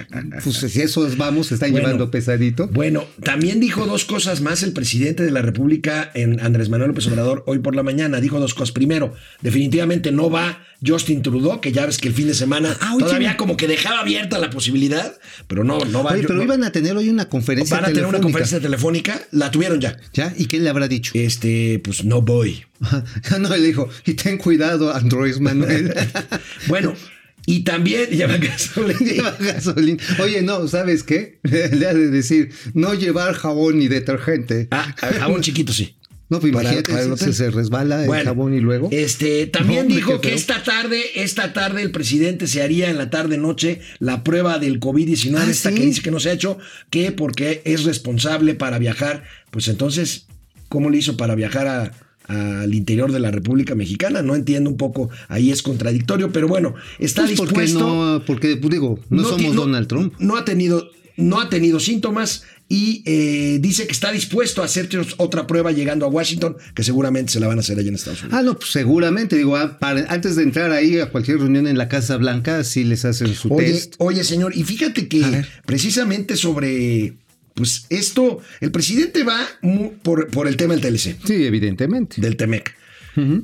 pues 0.44 0.56
si 0.58 0.82
eso 0.82 1.06
es, 1.08 1.18
vamos, 1.18 1.48
se 1.48 1.56
están 1.56 1.72
Bueno. 1.72 1.86
llevando 1.88 2.12
pesadito. 2.12 2.68
Bueno, 2.68 3.06
también 3.24 3.60
dijo 3.60 3.86
dos 3.86 4.06
cosas 4.06 4.42
más 4.42 4.64
el 4.64 4.74
presidente 4.74 5.24
de 5.24 5.32
la 5.32 5.42
República, 5.42 6.10
en 6.14 6.40
Andrés 6.48 6.70
Manuel 6.70 6.89
López 6.89 7.08
Obrador, 7.08 7.44
hoy 7.46 7.60
por 7.60 7.75
la 7.75 7.84
mañana. 7.84 8.20
Dijo 8.20 8.39
dos 8.39 8.54
cosas. 8.54 8.72
Primero, 8.72 9.13
definitivamente 9.42 10.12
no 10.12 10.30
va 10.30 10.63
Justin 10.86 11.22
Trudeau, 11.22 11.62
que 11.62 11.72
ya 11.72 11.86
ves 11.86 11.98
que 11.98 12.08
el 12.08 12.13
fin 12.13 12.27
de 12.27 12.34
semana 12.34 12.75
Ah, 12.82 12.96
oye, 12.96 13.06
todavía 13.06 13.38
como 13.38 13.58
que 13.58 13.68
dejaba 13.68 14.00
abierta 14.01 14.38
la 14.39 14.50
posibilidad, 14.50 15.18
pero 15.48 15.63
no, 15.63 15.80
no 15.86 16.04
va. 16.04 16.12
Oye, 16.13 16.24
pero 16.24 16.36
no- 16.36 16.44
iban 16.44 16.63
a 16.63 16.72
tener 16.72 16.96
hoy 16.98 17.10
una 17.10 17.30
conferencia 17.30 17.75
van 17.75 17.86
a 17.86 17.88
tener 17.89 18.06
una 18.06 18.20
conferencia 18.22 18.60
telefónica, 18.60 19.22
la 19.32 19.51
tuvieron 19.51 19.80
ya. 19.80 19.98
¿Ya? 20.13 20.34
¿Y 20.38 20.46
qué 20.46 20.60
le 20.60 20.70
habrá 20.70 20.88
dicho? 20.88 21.12
Este, 21.16 21.80
pues 21.84 22.04
no 22.04 22.22
voy. 22.22 22.63
no, 23.39 23.50
le 23.50 23.62
dijo, 23.62 23.89
y 24.06 24.13
ten 24.13 24.38
cuidado, 24.38 24.94
Andrés 24.94 25.39
Manuel. 25.39 25.94
Bueno, 26.68 26.94
y 27.46 27.62
también 27.62 28.10
lleva 28.10 28.38
gasolina. 28.38 29.00
Lleva 29.00 29.32
gasolina. 29.39 30.04
Oye, 30.22 30.42
no, 30.42 30.68
¿sabes 30.68 31.04
qué? 31.04 31.39
Le 31.44 31.88
ha 31.88 31.94
de 31.94 32.10
decir, 32.10 32.51
no 32.74 32.94
llevar 32.94 33.34
jabón 33.36 33.80
ni 33.80 33.88
detergente. 33.88 34.68
Ah, 34.72 34.94
un 35.30 35.42
chiquito 35.42 35.72
sí. 35.72 35.97
No, 36.30 36.40
pues 36.40 36.52
para- 36.54 36.64
imagínate, 36.74 36.92
para 36.94 37.14
hotel. 37.14 37.34
se, 37.34 37.52
resbala 37.52 38.02
el 38.02 38.08
Bueno, 38.08 38.24
jabón 38.26 38.54
y 38.54 38.60
luego. 38.60 38.90
Este, 38.92 39.48
también 39.48 39.88
No, 39.88 39.96
dijo 39.96 40.20
que 40.22 40.34
esta 40.34 40.64
tarde, 40.64 41.02
esta 41.16 41.54
tarde 41.54 41.82
el 41.82 41.92
presidente 41.92 42.48
se 42.48 42.62
haría 42.62 42.90
en 42.90 42.98
la 42.98 43.10
tarde 43.10 43.38
noche 43.38 43.80
la 44.00 44.24
prueba 44.24 44.60
del 44.60 44.80
COVID-19, 44.80 45.38
Ah, 45.38 45.50
esta 45.50 45.70
¿sí? 45.70 45.76
que 45.76 45.86
dice 45.86 46.02
que 46.02 46.12
no 46.12 46.20
se 46.20 46.30
ha 46.30 46.34
hecho, 46.34 46.58
que 46.90 47.12
porque 47.12 47.62
es 47.66 47.84
responsable 47.86 48.56
para 48.56 48.78
viajar. 48.80 49.24
Pues 49.52 49.68
entonces, 49.70 50.28
¿cómo 50.68 50.90
le 50.90 50.98
hizo 50.98 51.16
para 51.18 51.34
viajar 51.36 51.68
a- 51.68 51.92
al 52.28 52.74
interior 52.74 53.14
de 53.14 53.22
la 53.22 53.32
República 53.32 53.74
Mexicana? 53.74 54.22
No 54.22 54.36
entiendo 54.36 54.70
un 54.70 54.76
poco, 54.76 55.10
ahí 55.30 55.50
es 55.50 55.62
contradictorio, 55.62 56.34
pero 56.34 56.50
bueno, 56.50 56.76
está 57.00 57.22
Pues 57.26 57.38
porque 57.38 57.62
dispuesto. 57.62 57.80
no, 58.20 58.26
porque 58.26 58.58
pues, 58.58 58.72
digo, 58.72 59.00
no, 59.10 59.24
somos 59.24 59.56
Donald 59.56 59.88
Trump. 59.88 60.14
No 60.20 60.36
ha 60.36 60.44
tenido, 60.44 60.90
no 61.16 61.40
ha 61.40 61.50
tenido 61.50 61.80
síntomas 61.80 62.44
y 62.70 63.02
eh, 63.06 63.60
dice 63.62 63.86
que 63.88 63.94
está 63.94 64.12
dispuesto 64.12 64.62
a 64.62 64.66
hacer 64.66 64.90
otra 65.18 65.48
prueba 65.48 65.72
llegando 65.72 66.06
a 66.06 66.10
Washington, 66.10 66.58
que 66.76 66.84
seguramente 66.84 67.32
se 67.32 67.40
la 67.40 67.48
van 67.48 67.58
a 67.58 67.62
hacer 67.62 67.80
allá 67.80 67.88
en 67.90 67.96
Estados 67.96 68.22
Unidos. 68.24 68.38
Ah, 68.40 68.44
no, 68.44 68.58
pues 68.60 68.72
seguramente, 68.72 69.38
digo, 69.38 69.56
ah, 69.56 69.80
para- 69.80 70.06
antes 70.12 70.36
de 70.36 70.44
entrar 70.44 70.72
ahí 70.72 71.00
a 71.00 71.10
cualquier 71.10 71.38
reunión 71.40 71.66
en 71.68 71.78
la 71.78 71.88
Casa 71.88 72.18
Blanca, 72.18 72.64
sí 72.66 72.84
les 72.84 73.06
hacen 73.06 73.34
su 73.34 73.54
Oye, 73.54 73.72
test. 73.72 73.96
oye, 74.00 74.24
señor, 74.26 74.56
y 74.56 74.64
fíjate 74.64 75.08
que 75.08 75.46
precisamente 75.66 76.36
sobre, 76.36 77.14
pues 77.54 77.86
esto, 77.90 78.40
el 78.60 78.72
presidente 78.72 79.24
va 79.24 79.40
por 80.04 80.48
el 80.48 80.58
tema 80.58 80.76
del 80.76 80.82
TLC, 80.82 81.18
Sí, 81.26 81.46
evidentemente. 81.46 82.20
del 82.22 82.36
TEMEC, 82.36 82.76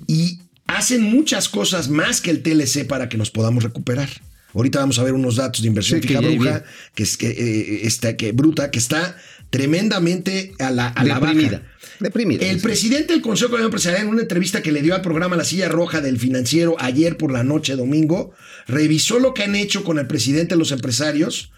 y 0.07 0.39
hacen 0.67 1.01
muchas 1.03 1.49
cosas 1.49 1.89
más 1.89 2.19
que 2.21 2.29
el 2.31 2.41
TLC 2.43 2.85
para 2.85 3.07
que 3.09 3.17
nos 3.17 3.31
podamos 3.31 3.63
recuperar. 3.63 4.09
Ahorita 4.53 4.79
vamos 4.79 4.99
a 4.99 5.03
ver 5.03 5.13
unos 5.13 5.37
datos 5.37 5.61
de 5.61 5.67
inversión 5.67 6.01
Sí, 6.01 6.07
fija 6.07 6.21
bruja, 6.21 6.63
que 6.93 7.03
es 7.03 7.17
que, 7.17 7.29
eh, 7.29 7.87
está, 7.87 8.15
que 8.15 8.31
bruta, 8.31 8.71
que 8.71 8.79
está 8.79 9.15
tremendamente 9.49 10.53
a 10.59 10.71
la, 10.71 10.87
a 10.87 11.03
la 11.03 11.19
baja. 11.19 11.61
Deprimida. 11.99 12.45
El 12.45 12.59
presidente 12.59 13.13
del 13.13 13.21
Consejo 13.21 13.49
Económico 13.49 13.67
Empresarial, 13.67 14.03
en 14.03 14.09
una 14.09 14.23
entrevista 14.23 14.61
que 14.61 14.71
le 14.71 14.81
dio 14.81 14.95
al 14.95 15.01
programa 15.01 15.35
La 15.37 15.45
Silla 15.45 15.69
Roja 15.69 16.01
del 16.01 16.17
Financiero 16.17 16.75
ayer 16.79 17.17
por 17.17 17.31
la 17.31 17.43
noche, 17.43 17.75
domingo, 17.75 18.31
revisó 18.67 19.19
lo 19.19 19.33
que 19.33 19.43
han 19.43 19.55
hecho 19.55 19.83
con 19.83 19.99
el 19.99 20.07
presidente 20.07 20.55
de 20.55 20.59
los 20.59 20.71
empresarios 20.71 21.51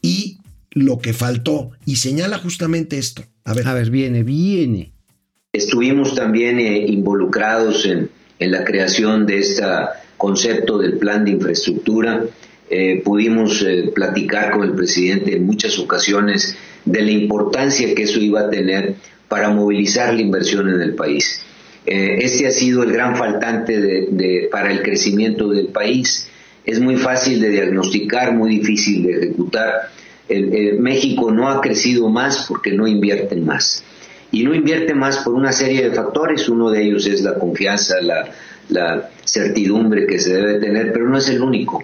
y 0.00 0.38
lo 0.70 1.00
que 1.00 1.12
faltó. 1.12 1.72
Y 1.84 1.96
señala 1.96 2.38
justamente 2.38 2.98
esto. 2.98 3.24
A 3.44 3.52
ver. 3.52 3.66
A 3.66 3.74
ver, 3.74 3.90
viene, 3.90 4.22
viene. 4.22 4.92
Estuvimos 5.52 6.14
también 6.14 6.60
eh, 6.60 6.86
involucrados 6.86 7.84
en, 7.84 8.10
en 8.38 8.52
la 8.52 8.64
creación 8.64 9.26
de 9.26 9.38
este 9.38 9.64
concepto 10.20 10.76
del 10.76 10.98
plan 10.98 11.24
de 11.24 11.30
infraestructura. 11.32 12.24
Eh, 12.68 13.00
pudimos 13.02 13.62
eh, 13.62 13.90
platicar 13.94 14.52
con 14.52 14.62
el 14.62 14.72
presidente 14.74 15.34
en 15.34 15.46
muchas 15.46 15.78
ocasiones 15.78 16.56
de 16.84 17.00
la 17.02 17.10
importancia 17.10 17.94
que 17.94 18.02
eso 18.02 18.20
iba 18.20 18.40
a 18.42 18.50
tener 18.50 18.94
para 19.28 19.48
movilizar 19.48 20.12
la 20.14 20.20
inversión 20.20 20.68
en 20.68 20.80
el 20.82 20.94
país. 20.94 21.42
Eh, 21.86 22.18
este 22.20 22.46
ha 22.46 22.50
sido 22.50 22.82
el 22.82 22.92
gran 22.92 23.16
faltante 23.16 23.80
de- 23.80 24.48
para 24.52 24.70
el 24.70 24.82
crecimiento 24.82 25.48
del 25.48 25.68
país. 25.68 26.28
Es 26.66 26.78
muy 26.80 26.96
fácil 26.96 27.40
de 27.40 27.48
diagnosticar, 27.48 28.34
muy 28.34 28.50
difícil 28.58 29.02
de 29.04 29.12
ejecutar. 29.16 29.72
México 30.78 31.32
no 31.32 31.48
ha 31.48 31.60
crecido 31.60 32.08
más 32.08 32.44
porque 32.46 32.70
no 32.72 32.86
invierten 32.86 33.44
más 33.44 33.82
y 34.30 34.44
no 34.44 34.54
invierte 34.54 34.94
más 34.94 35.18
por 35.24 35.34
una 35.34 35.50
serie 35.50 35.82
de 35.88 35.90
factores. 35.90 36.48
Uno 36.48 36.70
de 36.70 36.84
ellos 36.84 37.06
es 37.06 37.22
la 37.22 37.34
confianza, 37.34 38.00
la, 38.00 38.30
la 38.70 39.10
certidumbre 39.24 40.06
que 40.06 40.18
se 40.18 40.34
debe 40.34 40.58
tener, 40.58 40.92
pero 40.92 41.08
no 41.08 41.18
es 41.18 41.28
el 41.28 41.42
único. 41.42 41.82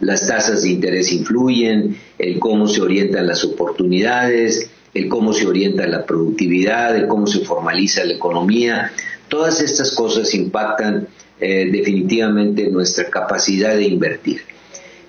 Las 0.00 0.26
tasas 0.26 0.62
de 0.62 0.70
interés 0.70 1.12
influyen, 1.12 1.96
el 2.18 2.38
cómo 2.38 2.66
se 2.66 2.80
orientan 2.80 3.26
las 3.26 3.44
oportunidades, 3.44 4.70
el 4.94 5.08
cómo 5.08 5.32
se 5.32 5.46
orienta 5.46 5.86
la 5.86 6.04
productividad, 6.04 6.96
el 6.96 7.06
cómo 7.06 7.26
se 7.26 7.40
formaliza 7.40 8.04
la 8.04 8.14
economía. 8.14 8.92
Todas 9.28 9.60
estas 9.60 9.94
cosas 9.94 10.34
impactan 10.34 11.06
eh, 11.38 11.68
definitivamente 11.70 12.68
nuestra 12.68 13.08
capacidad 13.10 13.74
de 13.74 13.84
invertir. 13.84 14.40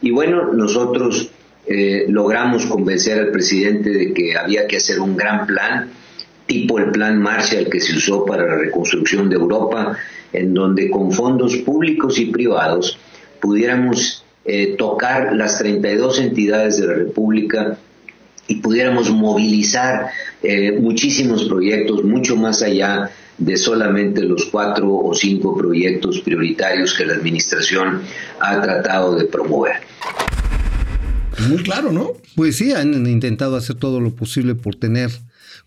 Y 0.01 0.11
bueno, 0.11 0.53
nosotros 0.53 1.31
eh, 1.65 2.05
logramos 2.09 2.65
convencer 2.65 3.19
al 3.19 3.31
presidente 3.31 3.91
de 3.91 4.13
que 4.13 4.35
había 4.35 4.67
que 4.67 4.77
hacer 4.77 4.99
un 4.99 5.15
gran 5.15 5.45
plan, 5.45 5.89
tipo 6.45 6.79
el 6.79 6.91
plan 6.91 7.21
Marshall 7.21 7.69
que 7.69 7.79
se 7.79 7.95
usó 7.95 8.25
para 8.25 8.45
la 8.45 8.55
reconstrucción 8.55 9.29
de 9.29 9.35
Europa, 9.35 9.97
en 10.33 10.53
donde 10.53 10.89
con 10.89 11.11
fondos 11.11 11.57
públicos 11.57 12.19
y 12.19 12.25
privados 12.25 12.97
pudiéramos 13.39 14.23
eh, 14.45 14.75
tocar 14.77 15.35
las 15.35 15.57
32 15.57 16.19
entidades 16.19 16.79
de 16.79 16.87
la 16.87 16.93
República 16.93 17.77
y 18.47 18.55
pudiéramos 18.55 19.09
movilizar 19.11 20.09
eh, 20.43 20.71
muchísimos 20.71 21.43
proyectos, 21.45 22.03
mucho 22.03 22.35
más 22.35 22.61
allá 22.61 23.11
de 23.37 23.57
solamente 23.57 24.21
los 24.23 24.45
cuatro 24.45 24.93
o 24.93 25.13
cinco 25.13 25.55
proyectos 25.57 26.21
prioritarios 26.21 26.93
que 26.93 27.05
la 27.05 27.13
Administración 27.13 28.01
ha 28.39 28.61
tratado 28.61 29.15
de 29.15 29.25
promover. 29.25 29.77
Muy 31.47 31.63
claro, 31.63 31.91
¿no? 31.91 32.11
Pues 32.35 32.57
sí, 32.57 32.73
han 32.73 33.07
intentado 33.07 33.55
hacer 33.55 33.77
todo 33.77 33.99
lo 33.99 34.11
posible 34.11 34.53
por 34.53 34.75
tener 34.75 35.09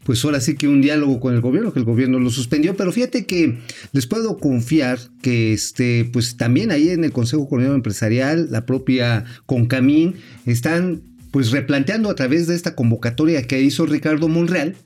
pues 0.05 0.25
ahora 0.25 0.41
sí 0.41 0.55
que 0.55 0.69
un 0.69 0.83
diálogo 0.83 1.21
con 1.21 1.35
el 1.35 1.41
gobierno, 1.41 1.73
que 1.73 1.79
el 1.79 1.85
gobierno 1.85 2.19
lo 2.19 2.31
suspendió, 2.31 2.77
pero 2.77 2.93
fíjate 2.93 3.25
que 3.25 3.59
les 3.93 4.07
puedo 4.07 4.39
confiar 4.39 4.99
que 5.23 5.53
este, 5.53 6.09
pues 6.13 6.37
también 6.37 6.71
ahí 6.71 6.91
en 6.91 7.05
el 7.05 7.13
Consejo 7.13 7.49
Coordinador 7.49 7.77
Empresarial, 7.77 8.49
la 8.51 8.67
propia 8.67 9.25
Concamín, 9.47 10.17
están 10.47 11.03
pues 11.31 11.51
replanteando 11.51 12.11
a 12.11 12.15
través 12.15 12.47
de 12.47 12.55
esta 12.55 12.75
convocatoria 12.75 13.47
que 13.47 13.61
hizo 13.61 13.87
Ricardo 13.87 14.29
Monreal, 14.29 14.77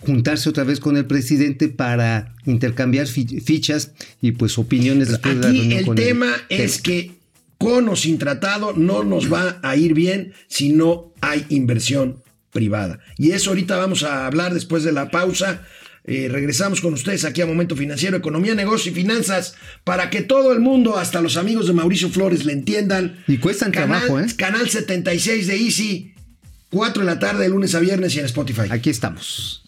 juntarse 0.00 0.48
otra 0.48 0.64
vez 0.64 0.80
con 0.80 0.96
el 0.96 1.06
presidente 1.06 1.68
para 1.68 2.34
intercambiar 2.44 3.06
fichas 3.06 3.92
y 4.20 4.32
pues 4.32 4.58
opiniones 4.58 5.08
después 5.08 5.36
de 5.36 5.40
la 5.40 5.48
reunión 5.48 5.72
el 5.72 5.94
tema. 5.94 6.26
es 6.48 6.82
que 6.82 7.12
con 7.58 7.88
o 7.88 7.96
sin 7.96 8.18
tratado 8.18 8.74
no 8.74 9.04
nos 9.04 9.32
va 9.32 9.58
a 9.62 9.76
ir 9.76 9.94
bien 9.94 10.34
si 10.48 10.72
no 10.72 11.12
hay 11.22 11.46
inversión 11.48 12.23
privada. 12.54 13.00
Y 13.18 13.32
eso 13.32 13.50
ahorita 13.50 13.76
vamos 13.76 14.04
a 14.04 14.26
hablar 14.26 14.54
después 14.54 14.84
de 14.84 14.92
la 14.92 15.10
pausa. 15.10 15.62
Eh, 16.04 16.28
regresamos 16.30 16.80
con 16.80 16.94
ustedes 16.94 17.24
aquí 17.24 17.42
a 17.42 17.46
Momento 17.46 17.76
Financiero, 17.76 18.16
Economía, 18.16 18.54
Negocio 18.54 18.92
y 18.92 18.94
Finanzas, 18.94 19.56
para 19.82 20.08
que 20.08 20.22
todo 20.22 20.52
el 20.52 20.60
mundo, 20.60 20.96
hasta 20.96 21.20
los 21.20 21.36
amigos 21.36 21.66
de 21.66 21.72
Mauricio 21.72 22.08
Flores, 22.08 22.44
le 22.44 22.52
entiendan. 22.52 23.22
Y 23.26 23.38
cuestan 23.38 23.72
trabajo, 23.72 24.20
¿eh? 24.20 24.26
Canal 24.36 24.70
76 24.70 25.46
de 25.48 25.56
Easy, 25.56 26.14
4 26.70 27.02
de 27.02 27.06
la 27.06 27.18
tarde, 27.18 27.42
de 27.42 27.48
lunes 27.50 27.74
a 27.74 27.80
viernes 27.80 28.14
y 28.14 28.20
en 28.20 28.26
Spotify. 28.26 28.68
Aquí 28.70 28.90
estamos. 28.90 29.63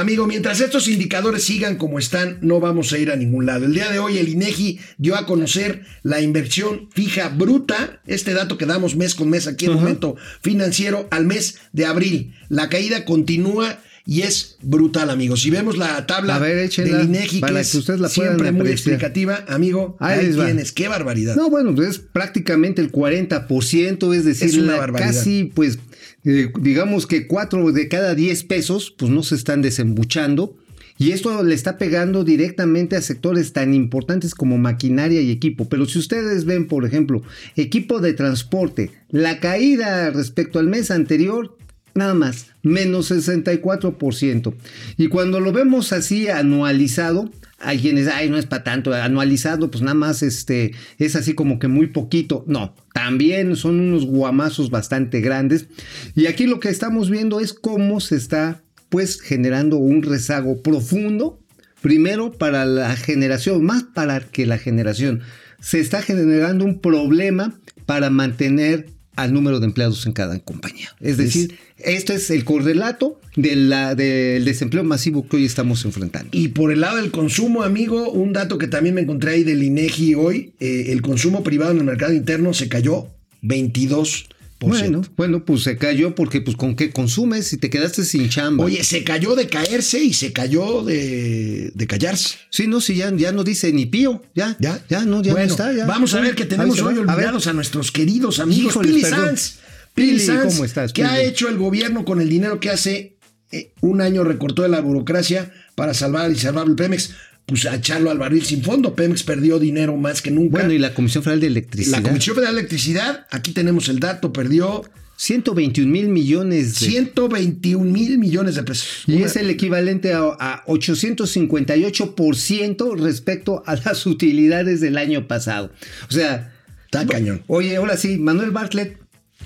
Amigo, 0.00 0.26
mientras 0.26 0.62
estos 0.62 0.88
indicadores 0.88 1.44
sigan 1.44 1.76
como 1.76 1.98
están, 1.98 2.38
no 2.40 2.58
vamos 2.58 2.90
a 2.94 2.98
ir 2.98 3.10
a 3.10 3.16
ningún 3.16 3.44
lado. 3.44 3.66
El 3.66 3.74
día 3.74 3.90
de 3.90 3.98
hoy 3.98 4.16
el 4.16 4.30
INEGI 4.30 4.80
dio 4.96 5.14
a 5.14 5.26
conocer 5.26 5.82
la 6.02 6.22
inversión 6.22 6.88
fija 6.90 7.28
bruta, 7.28 8.00
este 8.06 8.32
dato 8.32 8.56
que 8.56 8.64
damos 8.64 8.96
mes 8.96 9.14
con 9.14 9.28
mes 9.28 9.46
aquí 9.46 9.66
en 9.66 9.74
momento 9.74 10.16
financiero 10.40 11.06
al 11.10 11.26
mes 11.26 11.58
de 11.74 11.84
abril. 11.84 12.34
La 12.48 12.70
caída 12.70 13.04
continúa 13.04 13.78
y 14.06 14.22
es 14.22 14.56
brutal, 14.62 15.10
amigo. 15.10 15.36
Si 15.36 15.50
vemos 15.50 15.76
la 15.76 16.06
tabla 16.06 16.40
del 16.40 17.04
INEGI, 17.04 17.42
que, 17.42 17.60
es 17.60 17.78
siempre 18.08 18.52
muy 18.52 18.70
explicativa, 18.70 19.44
amigo, 19.48 19.98
ahí, 20.00 20.32
tienes, 20.32 20.72
qué 20.72 20.88
barbaridad. 20.88 21.36
No, 21.36 21.50
bueno, 21.50 21.80
es 21.82 21.98
prácticamente 21.98 22.80
el 22.80 22.90
40%, 22.90 24.14
es 24.14 24.24
decir, 24.24 24.48
es 24.48 24.54
una 24.56 24.78
barbaridad. 24.78 25.12
casi 25.12 25.44
pues 25.44 25.78
eh, 26.24 26.52
digamos 26.60 27.06
que 27.06 27.26
cuatro 27.26 27.72
de 27.72 27.88
cada 27.88 28.14
diez 28.14 28.44
pesos, 28.44 28.94
pues 28.96 29.10
no 29.10 29.22
se 29.22 29.34
están 29.34 29.62
desembuchando. 29.62 30.56
Y 30.98 31.12
esto 31.12 31.42
le 31.42 31.54
está 31.54 31.78
pegando 31.78 32.24
directamente 32.24 32.94
a 32.94 33.00
sectores 33.00 33.54
tan 33.54 33.72
importantes 33.72 34.34
como 34.34 34.58
maquinaria 34.58 35.22
y 35.22 35.30
equipo. 35.30 35.66
Pero 35.66 35.86
si 35.86 35.98
ustedes 35.98 36.44
ven, 36.44 36.66
por 36.66 36.84
ejemplo, 36.84 37.22
equipo 37.56 38.00
de 38.00 38.12
transporte, 38.12 38.90
la 39.08 39.40
caída 39.40 40.10
respecto 40.10 40.58
al 40.58 40.66
mes 40.66 40.90
anterior, 40.90 41.56
nada 41.94 42.12
más, 42.12 42.48
menos 42.62 43.10
64%. 43.10 44.54
Y 44.98 45.06
cuando 45.08 45.40
lo 45.40 45.52
vemos 45.52 45.94
así 45.94 46.28
anualizado, 46.28 47.30
hay 47.60 47.78
quienes, 47.78 48.08
ay, 48.08 48.30
no 48.30 48.38
es 48.38 48.46
para 48.46 48.64
tanto, 48.64 48.92
anualizado, 48.94 49.70
pues 49.70 49.82
nada 49.82 49.94
más 49.94 50.22
este, 50.22 50.72
es 50.98 51.14
así 51.14 51.34
como 51.34 51.58
que 51.58 51.68
muy 51.68 51.88
poquito. 51.88 52.44
No, 52.46 52.74
también 52.94 53.54
son 53.54 53.78
unos 53.78 54.06
guamazos 54.06 54.70
bastante 54.70 55.20
grandes. 55.20 55.66
Y 56.14 56.26
aquí 56.26 56.46
lo 56.46 56.58
que 56.58 56.70
estamos 56.70 57.10
viendo 57.10 57.38
es 57.38 57.52
cómo 57.52 58.00
se 58.00 58.16
está 58.16 58.62
pues 58.88 59.20
generando 59.20 59.76
un 59.76 60.02
rezago 60.02 60.62
profundo, 60.62 61.38
primero 61.80 62.32
para 62.32 62.64
la 62.64 62.96
generación, 62.96 63.64
más 63.64 63.84
para 63.84 64.20
que 64.20 64.46
la 64.46 64.58
generación, 64.58 65.20
se 65.60 65.80
está 65.80 66.02
generando 66.02 66.64
un 66.64 66.80
problema 66.80 67.54
para 67.86 68.10
mantener 68.10 68.86
al 69.16 69.32
número 69.32 69.60
de 69.60 69.66
empleados 69.66 70.06
en 70.06 70.12
cada 70.12 70.38
compañía. 70.38 70.94
Es 71.00 71.16
decir, 71.16 71.58
esto 71.78 72.12
es 72.12 72.30
el 72.30 72.44
correlato 72.44 73.20
de 73.36 73.56
del 73.96 74.44
desempleo 74.44 74.84
masivo 74.84 75.26
que 75.28 75.36
hoy 75.36 75.44
estamos 75.44 75.84
enfrentando. 75.84 76.30
Y 76.32 76.48
por 76.48 76.72
el 76.72 76.80
lado 76.80 76.96
del 76.96 77.10
consumo, 77.10 77.62
amigo, 77.62 78.10
un 78.10 78.32
dato 78.32 78.58
que 78.58 78.68
también 78.68 78.94
me 78.94 79.02
encontré 79.02 79.32
ahí 79.32 79.44
del 79.44 79.62
INEGI 79.62 80.14
hoy, 80.14 80.52
eh, 80.60 80.86
el 80.88 81.02
consumo 81.02 81.42
privado 81.42 81.72
en 81.72 81.78
el 81.78 81.84
mercado 81.84 82.12
interno 82.12 82.54
se 82.54 82.68
cayó 82.68 83.08
22 83.42 84.28
bueno, 84.68 85.02
bueno, 85.16 85.44
pues 85.44 85.62
se 85.62 85.78
cayó 85.78 86.14
porque 86.14 86.42
pues 86.42 86.56
con 86.56 86.76
qué 86.76 86.90
consumes 86.90 87.52
y 87.54 87.56
te 87.56 87.70
quedaste 87.70 88.04
sin 88.04 88.28
chamba. 88.28 88.64
Oye, 88.64 88.84
se 88.84 89.04
cayó 89.04 89.34
de 89.34 89.48
caerse 89.48 90.02
y 90.02 90.12
se 90.12 90.32
cayó 90.32 90.82
de, 90.82 91.72
de 91.74 91.86
callarse. 91.86 92.36
Sí, 92.50 92.66
no, 92.66 92.82
sí, 92.82 92.96
ya, 92.96 93.10
ya 93.14 93.32
no 93.32 93.42
dice 93.42 93.72
ni 93.72 93.86
pío, 93.86 94.22
ya, 94.34 94.56
ya, 94.60 94.84
ya 94.88 95.04
no, 95.06 95.22
ya 95.22 95.32
no 95.32 95.38
está. 95.38 95.72
Ya. 95.72 95.86
Vamos 95.86 96.12
a 96.14 96.20
ver 96.20 96.34
que 96.34 96.44
tenemos 96.44 96.80
hoy 96.82 96.98
olvidados 96.98 97.46
a, 97.46 97.54
nuestros 97.54 97.90
queridos 97.90 98.38
amigos. 98.38 98.76
Pili 98.76 99.02
Sanz. 99.02 99.58
Pili 99.94 100.20
Sanz, 100.20 100.54
¿cómo 100.54 100.64
estás? 100.66 100.92
¿Qué 100.92 101.04
ha 101.04 101.22
hecho 101.22 101.48
el 101.48 101.56
gobierno 101.56 102.04
con 102.04 102.20
el 102.20 102.28
dinero 102.28 102.60
que 102.60 102.68
hace 102.68 103.16
eh, 103.50 103.72
un 103.80 104.02
año 104.02 104.24
recortó 104.24 104.62
de 104.62 104.68
la 104.68 104.80
burocracia 104.80 105.52
para 105.74 105.94
salvar 105.94 106.30
y 106.30 106.36
salvar 106.36 106.66
el 106.66 106.74
Pemex? 106.74 107.10
Pues 107.46 107.64
a 107.66 107.74
echarlo 107.74 108.10
al 108.10 108.18
barril 108.18 108.44
sin 108.44 108.62
fondo. 108.62 108.94
Pemex 108.94 109.22
perdió 109.22 109.58
dinero 109.58 109.96
más 109.96 110.20
que 110.22 110.30
nunca. 110.30 110.58
Bueno, 110.58 110.72
y 110.72 110.78
la 110.78 110.94
Comisión 110.94 111.24
Federal 111.24 111.40
de 111.40 111.46
Electricidad. 111.48 111.98
La 111.98 112.08
Comisión 112.08 112.36
Federal 112.36 112.54
de 112.54 112.60
Electricidad, 112.60 113.26
aquí 113.30 113.52
tenemos 113.52 113.88
el 113.88 114.00
dato, 114.00 114.32
perdió 114.32 114.84
121 115.16 115.90
mil 115.90 116.08
millones. 116.08 116.80
De... 116.80 116.86
121 116.86 117.84
mil 117.84 118.16
millones 118.18 118.54
de 118.54 118.62
pesos. 118.62 119.02
Y 119.06 119.22
es 119.22 119.36
el 119.36 119.50
equivalente 119.50 120.14
a, 120.14 120.20
a 120.38 120.64
858% 120.66 122.98
respecto 122.98 123.62
a 123.66 123.76
las 123.76 124.06
utilidades 124.06 124.80
del 124.80 124.96
año 124.96 125.28
pasado. 125.28 125.70
O 126.08 126.12
sea... 126.12 126.54
Está 126.86 127.06
cañón. 127.06 127.44
Oye, 127.46 127.76
ahora 127.76 127.96
sí, 127.96 128.18
Manuel 128.18 128.50
Bartlett, 128.50 128.98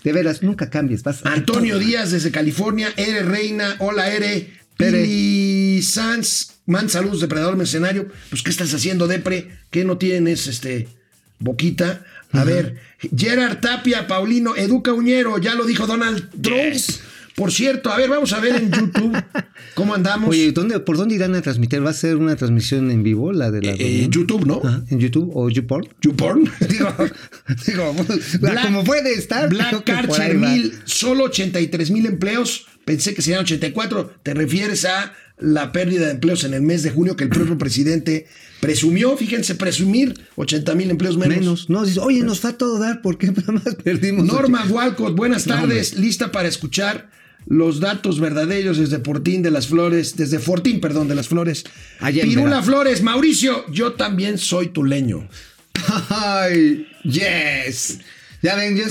de 0.03 0.13
veras, 0.13 0.43
nunca 0.43 0.71
cambies. 0.71 1.03
Antonio 1.25 1.79
Díaz 1.79 2.11
desde 2.11 2.31
California, 2.31 2.89
Ere 2.97 3.23
Reina, 3.23 3.77
hola 3.81 4.15
Ere, 4.15 4.51
Piri 4.77 5.83
Sanz, 5.83 6.55
Man, 6.67 6.89
saludos, 6.89 7.21
depredador 7.21 7.57
mercenario. 7.57 8.09
Pues, 8.31 8.43
¿qué 8.43 8.51
estás 8.51 8.73
haciendo, 8.73 9.07
Depre? 9.07 9.51
¿Qué 9.71 9.85
no 9.85 9.99
tienes, 9.99 10.47
este, 10.47 10.89
boquita? 11.39 12.05
A 12.33 12.43
ver, 12.43 12.77
Gerard 13.15 13.61
Tapia, 13.61 14.07
Paulino, 14.09 14.57
Educa 14.57 14.93
Uñero, 14.93 15.39
ya 15.39 15.55
lo 15.55 15.67
dijo 15.67 15.87
Donald 15.87 16.31
Trump. 16.41 16.75
Por 17.37 17.51
cierto, 17.53 17.91
a 17.91 17.97
ver, 17.97 18.09
vamos 18.09 18.33
a 18.33 18.39
ver 18.39 18.55
en 18.55 18.71
YouTube 18.71 19.17
cómo 19.75 19.95
andamos. 19.95 20.31
Oye, 20.31 20.53
¿dónde, 20.53 20.79
¿por 20.79 20.97
dónde 20.97 21.17
irán 21.17 21.35
a 21.35 21.43
transmitir? 21.43 21.85
¿Va 21.85 21.91
a 21.91 21.95
ser 21.95 22.17
una 22.17 22.37
transmisión 22.37 22.91
en 22.93 23.03
vivo 23.03 23.33
la 23.33 23.51
de 23.51 23.61
la 23.61 23.73
eh, 23.73 24.09
YouTube, 24.09 24.47
¿no? 24.47 24.63
¿En 24.89 25.01
YouTube 25.01 25.33
o 25.35 25.51
YouPorn? 25.51 25.89
YouPorn. 26.01 26.49
digo, 26.69 26.95
digo 27.67 27.95
como 28.63 28.85
puede 28.85 29.15
estar. 29.15 29.49
Black 29.49 29.89
Archer 29.91 30.37
mil, 30.37 30.79
solo 30.85 31.25
83 31.25 31.91
mil 31.91 32.07
empleos. 32.07 32.67
Pensé 32.85 33.15
que 33.15 33.23
serían 33.23 33.43
84. 33.43 34.15
¿Te 34.23 34.35
refieres 34.35 34.85
a 34.85 35.15
la 35.39 35.73
pérdida 35.73 36.07
de 36.07 36.13
empleos 36.13 36.45
en 36.45 36.55
el 36.55 36.63
mes 36.63 36.83
de 36.83 36.91
junio 36.91 37.17
que 37.17 37.25
el 37.25 37.31
propio 37.31 37.59
presidente 37.59 38.27
presumió, 38.61 39.17
fíjense, 39.17 39.55
presumir 39.57 40.15
80 40.37 40.75
mil 40.75 40.91
empleos 40.91 41.17
menos. 41.17 41.69
No, 41.69 41.85
dice, 41.85 42.01
oye, 42.01 42.23
nos 42.23 42.45
va 42.45 42.57
todo 42.57 42.79
dar 42.79 43.03
porque 43.03 43.27
nada 43.27 43.53
más 43.53 43.75
perdimos. 43.83 44.25
Norma 44.25 44.65
Walcott, 44.69 45.15
buenas 45.15 45.45
tardes, 45.45 45.99
lista 45.99 46.31
para 46.31 46.49
escuchar 46.49 47.11
los 47.47 47.81
datos 47.81 48.21
verdaderos 48.21 48.79
desde 48.79 49.01
Fortín 49.01 49.43
de 49.43 49.51
las 49.51 49.67
Flores, 49.67 50.17
desde 50.17 50.39
Fortín, 50.39 50.81
perdón, 50.81 51.09
de 51.09 51.15
las 51.15 51.29
Flores. 51.29 51.65
Pirula 52.01 52.63
Flores, 52.63 53.03
Mauricio, 53.03 53.71
yo 53.71 53.93
también 53.93 54.39
soy 54.39 54.69
tu 54.69 54.85
leño. 54.85 55.29
Ay, 56.09 56.87
yes. 57.03 57.99
Ya 58.45 58.57
ven, 58.57 58.77
ya, 58.77 58.85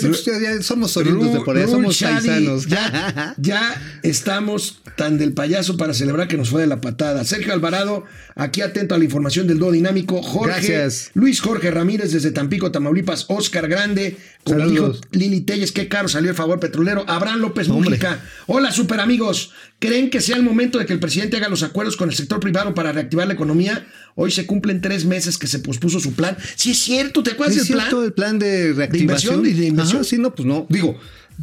somos 0.64 0.98
oriundos 0.98 1.32
de 1.32 1.42
por 1.42 1.56
allá, 1.56 1.68
somos 1.68 2.02
paisanos. 2.02 2.66
Ya, 2.66 3.36
ya 3.38 3.82
estamos 4.02 4.82
tan 4.96 5.20
del 5.20 5.34
payaso 5.34 5.78
para 5.78 5.94
celebrar 5.94 6.28
que 6.28 6.38
nos 6.38 6.50
fue 6.50 6.62
de 6.62 6.66
la 6.66 6.82
patada. 6.82 7.24
Sergio 7.24 7.54
Alvarado, 7.54 8.04
aquí 8.36 8.62
atento 8.62 8.96
a 8.96 8.98
la 8.98 9.04
información 9.04 9.48
del 9.48 9.60
dúo 9.60 9.72
dinámico. 9.72 10.22
Jorge, 10.22 10.54
Gracias. 10.54 11.12
Luis 11.14 11.42
Jorge 11.42 11.72
Ramírez 11.72 12.12
desde 12.12 12.32
Tampico, 12.32 12.72
Tamaulipas. 12.72 13.26
Oscar 13.30 13.68
Grande, 13.68 14.18
como 14.44 14.68
dijo 14.68 14.94
Lili 15.12 15.42
Telles, 15.42 15.72
qué 15.72 15.88
caro 15.88 16.08
salió 16.08 16.32
el 16.32 16.36
favor 16.36 16.60
petrolero. 16.60 17.06
Abraham 17.08 17.40
López 17.40 17.70
Mújica. 17.70 18.22
Hola, 18.48 18.72
super 18.72 19.00
amigos. 19.00 19.52
¿Creen 19.80 20.10
que 20.10 20.22
sea 20.22 20.38
el 20.38 20.44
momento 20.44 20.80
de 20.80 20.86
que 20.86 20.94
el 20.94 21.00
presidente 21.00 21.38
haga 21.38 21.50
los 21.50 21.64
acuerdos 21.64 21.98
con 21.98 22.10
el 22.10 22.16
sector 22.16 22.40
privado 22.40 22.74
para 22.74 22.92
reactivar 22.92 23.28
la 23.28 23.34
economía? 23.34 23.86
Hoy 24.16 24.32
se 24.32 24.46
cumplen 24.46 24.82
tres 24.82 25.06
meses 25.06 25.38
que 25.38 25.48
se 25.48 25.60
pospuso 25.60 26.00
su 26.00 26.14
plan. 26.14 26.38
Sí, 26.56 26.72
es 26.72 26.80
cierto, 26.80 27.24
¿te 27.24 27.32
acuerdas 27.32 27.68
del 27.68 27.78
plan? 27.78 28.04
el 28.04 28.14
plan 28.14 28.40
de 28.40 28.74
reactivación. 28.74 28.92
De 28.92 29.00
inversión 29.00 29.46
y 29.46 29.54
de 29.54 29.68
inversión. 29.68 30.06
sí, 30.06 30.18
no, 30.18 30.34
pues 30.34 30.48
no. 30.48 30.68
Digo, 30.70 30.98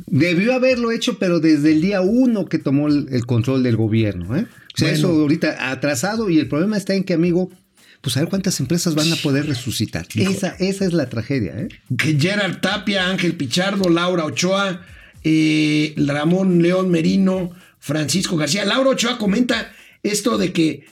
Debió 0.06 0.54
haberlo 0.54 0.92
hecho, 0.92 1.18
pero 1.18 1.40
desde 1.40 1.72
el 1.72 1.80
día 1.80 2.00
uno 2.00 2.46
que 2.46 2.58
tomó 2.58 2.88
el, 2.88 3.08
el 3.10 3.26
control 3.26 3.62
del 3.62 3.76
gobierno. 3.76 4.36
¿eh? 4.36 4.46
Bueno. 4.80 4.96
eso 4.96 5.08
ahorita 5.08 5.70
atrasado 5.70 6.30
y 6.30 6.38
el 6.38 6.48
problema 6.48 6.76
está 6.76 6.94
en 6.94 7.04
que, 7.04 7.14
amigo, 7.14 7.50
pues 8.00 8.16
a 8.16 8.20
ver 8.20 8.28
cuántas 8.28 8.60
empresas 8.60 8.94
van 8.94 9.12
a 9.12 9.16
poder 9.16 9.46
resucitar. 9.46 10.06
Esa, 10.14 10.56
esa 10.58 10.84
es 10.84 10.92
la 10.92 11.08
tragedia. 11.08 11.54
¿eh? 11.58 11.68
Gerard 12.18 12.60
Tapia, 12.60 13.08
Ángel 13.08 13.36
Pichardo, 13.36 13.90
Laura 13.90 14.24
Ochoa, 14.24 14.82
eh, 15.22 15.94
Ramón 15.96 16.62
León 16.62 16.90
Merino, 16.90 17.50
Francisco 17.78 18.36
García. 18.36 18.64
Laura 18.64 18.90
Ochoa 18.90 19.18
comenta 19.18 19.72
esto 20.02 20.38
de 20.38 20.52
que 20.52 20.86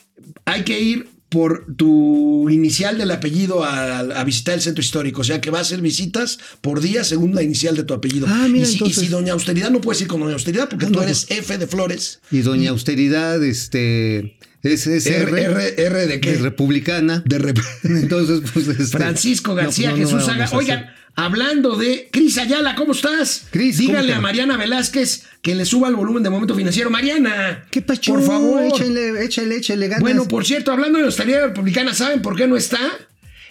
hay 0.45 0.63
que 0.63 0.79
ir 0.79 1.07
por 1.29 1.65
tu 1.75 2.49
inicial 2.49 2.97
del 2.97 3.11
apellido 3.11 3.63
a, 3.63 3.99
a 3.99 4.23
visitar 4.23 4.55
el 4.55 4.61
centro 4.61 4.81
histórico, 4.81 5.21
o 5.21 5.23
sea 5.23 5.39
que 5.39 5.51
va 5.51 5.59
a 5.59 5.61
hacer 5.61 5.79
visitas 5.79 6.39
por 6.61 6.81
día 6.81 7.03
según 7.03 7.35
la 7.35 7.43
inicial 7.43 7.75
de 7.75 7.83
tu 7.83 7.93
apellido. 7.93 8.25
Ah, 8.27 8.47
mira, 8.49 8.67
y, 8.67 8.71
si, 8.77 8.83
y 8.83 8.93
si 8.93 9.07
Doña 9.09 9.33
Austeridad 9.33 9.69
no 9.69 9.79
puedes 9.79 10.01
ir 10.01 10.07
con 10.07 10.19
Doña 10.21 10.33
Austeridad 10.33 10.67
porque 10.69 10.85
Ah, 10.85 10.89
tú 10.89 10.95
no, 10.95 11.03
eres 11.03 11.27
F 11.29 11.57
de 11.57 11.67
Flores. 11.67 12.19
Y 12.31 12.39
doña 12.39 12.71
Austeridad, 12.71 13.43
este, 13.43 14.37
es, 14.63 14.87
es 14.87 15.05
R, 15.05 15.39
R, 15.41 15.75
R, 15.85 16.07
de 16.07 16.19
qué? 16.19 16.31
es 16.31 16.41
republicana. 16.41 17.21
De 17.27 17.37
rep- 17.39 17.61
Entonces, 17.83 18.41
pues 18.51 18.67
este, 18.79 18.85
Francisco 18.97 19.53
García, 19.53 19.91
no, 19.91 19.97
no 19.97 20.01
Jesús 20.03 20.13
vamos 20.13 20.25
Saga. 20.25 20.41
a 20.41 20.45
hacer. 20.47 20.57
Oigan, 20.57 20.85
hablando 21.15 21.75
de 21.75 22.09
Cris 22.11 22.37
Ayala, 22.37 22.75
¿cómo 22.75 22.93
estás? 22.93 23.47
Cris, 23.51 23.77
¿cómo 23.77 23.89
Díganle 23.89 24.13
te 24.13 24.17
a? 24.17 24.21
Mariana 24.21 24.57
Velázquez 24.57 25.23
que 25.41 25.55
le 25.55 25.65
suba 25.65 25.87
el 25.87 25.95
volumen 25.95 26.23
de 26.23 26.29
momento 26.29 26.55
financiero. 26.55 26.89
Mariana, 26.89 27.65
¿Qué 27.71 27.81
pacho? 27.81 28.13
Por 28.13 28.23
favor. 28.23 28.63
Échale, 28.63 29.23
échale, 29.23 29.55
échale 29.57 29.87
ganas. 29.87 30.01
Bueno, 30.01 30.27
por 30.27 30.45
cierto, 30.45 30.71
hablando 30.71 30.99
de 30.99 31.05
la 31.05 31.47
republicana, 31.47 31.93
¿saben 31.93 32.21
por 32.21 32.35
qué 32.35 32.47
no 32.47 32.57
está? 32.57 32.79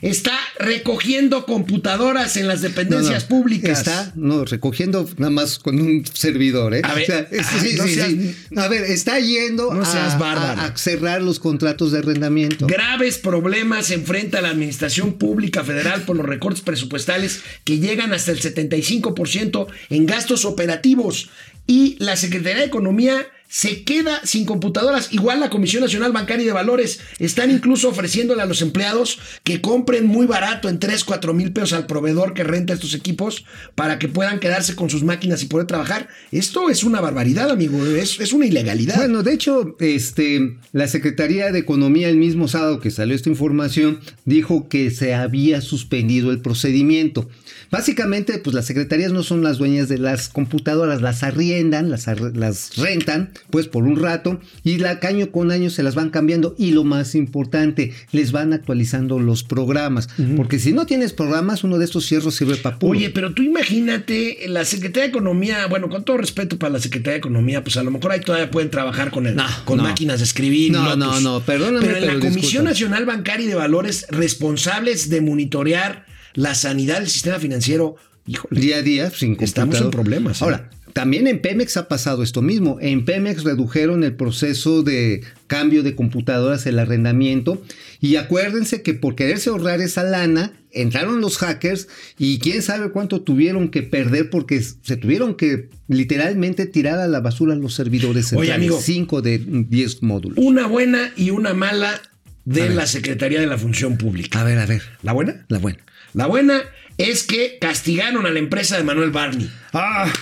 Está 0.00 0.38
recogiendo 0.58 1.44
computadoras 1.44 2.36
en 2.36 2.46
las 2.46 2.60
dependencias 2.60 3.24
no, 3.24 3.28
públicas. 3.28 3.78
Está, 3.78 4.12
no, 4.14 4.44
recogiendo 4.44 5.08
nada 5.16 5.30
más 5.30 5.58
con 5.58 5.80
un 5.80 6.04
servidor, 6.06 6.74
¿eh? 6.74 6.82
A 6.84 6.94
ver, 6.94 7.02
O 7.02 7.06
sea, 7.06 7.28
es- 7.30 7.46
ah, 7.46 7.58
sí, 7.60 7.74
no 7.76 7.84
sí, 7.84 7.94
seas- 7.94 8.08
sí. 8.08 8.34
A 8.56 8.68
ver, 8.68 8.84
está 8.84 9.18
yendo 9.18 9.72
a 9.72 10.72
cerrar 10.76 11.22
los 11.22 11.40
contratos 11.40 11.92
de 11.92 11.98
arrendamiento. 11.98 12.66
Graves 12.66 13.18
problemas 13.18 13.90
enfrenta 13.90 14.40
la 14.40 14.50
Administración 14.50 15.14
Pública 15.14 15.64
Federal 15.64 16.02
por 16.02 16.16
los 16.16 16.26
recortes 16.26 16.62
presupuestales 16.62 17.40
que 17.64 17.78
llegan 17.78 18.12
hasta 18.12 18.32
el 18.32 18.40
75% 18.40 19.66
en 19.90 20.06
gastos 20.06 20.44
operativos. 20.44 21.30
Y 21.66 21.96
la 21.98 22.16
Secretaría 22.16 22.60
de 22.60 22.64
Economía 22.66 23.26
se 23.48 23.82
queda 23.82 24.20
sin 24.24 24.44
computadoras. 24.44 25.12
Igual 25.12 25.40
la 25.40 25.50
Comisión 25.50 25.82
Nacional 25.82 26.12
Bancaria 26.12 26.44
y 26.44 26.46
de 26.46 26.52
Valores 26.52 27.00
están 27.18 27.50
incluso 27.50 27.88
ofreciéndole 27.88 28.42
a 28.42 28.46
los 28.46 28.62
empleados 28.62 29.18
que 29.42 29.60
compren 29.60 30.06
muy 30.06 30.26
barato 30.26 30.68
en 30.68 30.78
3, 30.78 31.04
4 31.04 31.34
mil 31.34 31.52
pesos 31.52 31.72
al 31.72 31.86
proveedor 31.86 32.34
que 32.34 32.44
renta 32.44 32.74
estos 32.74 32.94
equipos 32.94 33.44
para 33.74 33.98
que 33.98 34.08
puedan 34.08 34.38
quedarse 34.38 34.76
con 34.76 34.90
sus 34.90 35.02
máquinas 35.02 35.42
y 35.42 35.46
poder 35.46 35.66
trabajar. 35.66 36.08
Esto 36.30 36.70
es 36.70 36.84
una 36.84 37.00
barbaridad, 37.00 37.50
amigo. 37.50 37.84
Es, 37.86 38.20
es 38.20 38.32
una 38.32 38.46
ilegalidad. 38.46 38.96
Bueno, 38.96 39.22
de 39.22 39.32
hecho, 39.32 39.76
este, 39.80 40.56
la 40.72 40.86
Secretaría 40.86 41.50
de 41.50 41.58
Economía 41.58 42.08
el 42.08 42.16
mismo 42.16 42.48
sábado 42.48 42.80
que 42.80 42.90
salió 42.90 43.14
esta 43.14 43.30
información 43.30 44.00
dijo 44.24 44.68
que 44.68 44.90
se 44.90 45.14
había 45.14 45.60
suspendido 45.60 46.30
el 46.30 46.40
procedimiento. 46.40 47.28
Básicamente, 47.70 48.38
pues 48.38 48.54
las 48.54 48.64
secretarías 48.64 49.12
no 49.12 49.22
son 49.22 49.42
las 49.42 49.58
dueñas 49.58 49.88
de 49.88 49.98
las 49.98 50.28
computadoras, 50.28 51.02
las 51.02 51.22
arriendan, 51.22 51.90
las, 51.90 52.06
las 52.34 52.76
rentan, 52.76 53.30
pues 53.50 53.68
por 53.68 53.84
un 53.84 53.96
rato, 53.96 54.40
y 54.64 54.78
la 54.78 54.98
año 55.02 55.30
con 55.30 55.50
año 55.50 55.70
se 55.70 55.82
las 55.82 55.94
van 55.94 56.10
cambiando. 56.10 56.54
Y 56.58 56.72
lo 56.72 56.84
más 56.84 57.14
importante, 57.14 57.92
les 58.12 58.32
van 58.32 58.52
actualizando 58.52 59.18
los 59.18 59.42
programas. 59.44 60.08
Porque 60.36 60.58
si 60.58 60.72
no 60.72 60.86
tienes 60.86 61.12
programas, 61.12 61.64
uno 61.64 61.78
de 61.78 61.84
estos 61.84 62.06
cierros 62.06 62.34
sirve 62.34 62.56
para 62.56 62.78
puro. 62.78 62.92
Oye, 62.98 63.10
pero 63.10 63.32
tú 63.32 63.42
imagínate, 63.42 64.38
la 64.48 64.64
Secretaría 64.64 65.04
de 65.04 65.08
Economía, 65.10 65.66
bueno, 65.66 65.88
con 65.88 66.04
todo 66.04 66.16
respeto 66.18 66.58
para 66.58 66.72
la 66.74 66.80
Secretaría 66.80 67.12
de 67.12 67.18
Economía, 67.18 67.62
pues 67.62 67.76
a 67.76 67.82
lo 67.82 67.90
mejor 67.90 68.12
ahí 68.12 68.20
todavía 68.20 68.50
pueden 68.50 68.70
trabajar 68.70 69.10
con, 69.10 69.26
el, 69.26 69.36
No, 69.36 69.46
con 69.64 69.78
no. 69.78 69.84
máquinas 69.84 70.18
de 70.18 70.24
escribir. 70.24 70.72
No, 70.72 70.96
no, 70.96 71.20
no, 71.20 71.40
perdóname, 71.40 71.86
Pero 71.86 71.96
en 71.98 72.06
la 72.06 72.12
Comisión 72.14 72.34
discúlpame. 72.34 72.68
Nacional 72.70 73.06
Bancaria 73.06 73.46
y 73.46 73.48
de 73.48 73.54
Valores, 73.54 74.06
responsables 74.10 75.08
de 75.08 75.20
monitorear 75.20 76.06
la 76.34 76.54
sanidad 76.54 76.98
del 77.00 77.08
sistema 77.08 77.38
financiero, 77.38 77.96
híjole. 78.26 78.60
día 78.60 78.76
a 78.76 78.82
día 78.82 79.10
sin 79.10 79.36
Estamos 79.40 79.80
en 79.80 79.90
problemas, 79.90 80.40
¿eh? 80.40 80.44
Ahora, 80.44 80.70
también 80.98 81.28
en 81.28 81.40
Pemex 81.40 81.76
ha 81.76 81.86
pasado 81.86 82.24
esto 82.24 82.42
mismo. 82.42 82.78
En 82.80 83.04
Pemex 83.04 83.44
redujeron 83.44 84.02
el 84.02 84.16
proceso 84.16 84.82
de 84.82 85.22
cambio 85.46 85.84
de 85.84 85.94
computadoras, 85.94 86.66
el 86.66 86.76
arrendamiento. 86.80 87.62
Y 88.00 88.16
acuérdense 88.16 88.82
que 88.82 88.94
por 88.94 89.14
quererse 89.14 89.50
ahorrar 89.50 89.80
esa 89.80 90.02
lana, 90.02 90.54
entraron 90.72 91.20
los 91.20 91.38
hackers 91.38 91.86
y 92.18 92.40
quién 92.40 92.62
sabe 92.62 92.90
cuánto 92.90 93.20
tuvieron 93.20 93.68
que 93.68 93.84
perder 93.84 94.28
porque 94.28 94.60
se 94.60 94.96
tuvieron 94.96 95.36
que 95.36 95.68
literalmente 95.86 96.66
tirar 96.66 96.98
a 96.98 97.06
la 97.06 97.20
basura 97.20 97.54
los 97.54 97.74
servidores 97.74 98.32
Oye, 98.32 98.48
centrales. 98.48 98.56
amigo. 98.56 98.80
5 98.80 99.22
de 99.22 99.38
10 99.38 100.02
módulos. 100.02 100.36
Una 100.36 100.66
buena 100.66 101.12
y 101.16 101.30
una 101.30 101.54
mala 101.54 102.02
de 102.44 102.70
la 102.70 102.88
Secretaría 102.88 103.38
de 103.38 103.46
la 103.46 103.56
Función 103.56 103.98
Pública. 103.98 104.40
A 104.40 104.42
ver, 104.42 104.58
a 104.58 104.66
ver. 104.66 104.82
¿La 105.04 105.12
buena? 105.12 105.46
La 105.46 105.58
buena. 105.58 105.78
La 106.12 106.26
buena 106.26 106.60
es 106.96 107.22
que 107.22 107.58
castigaron 107.60 108.26
a 108.26 108.30
la 108.30 108.40
empresa 108.40 108.76
de 108.76 108.82
Manuel 108.82 109.12
Barney. 109.12 109.48
Ah, 109.72 110.12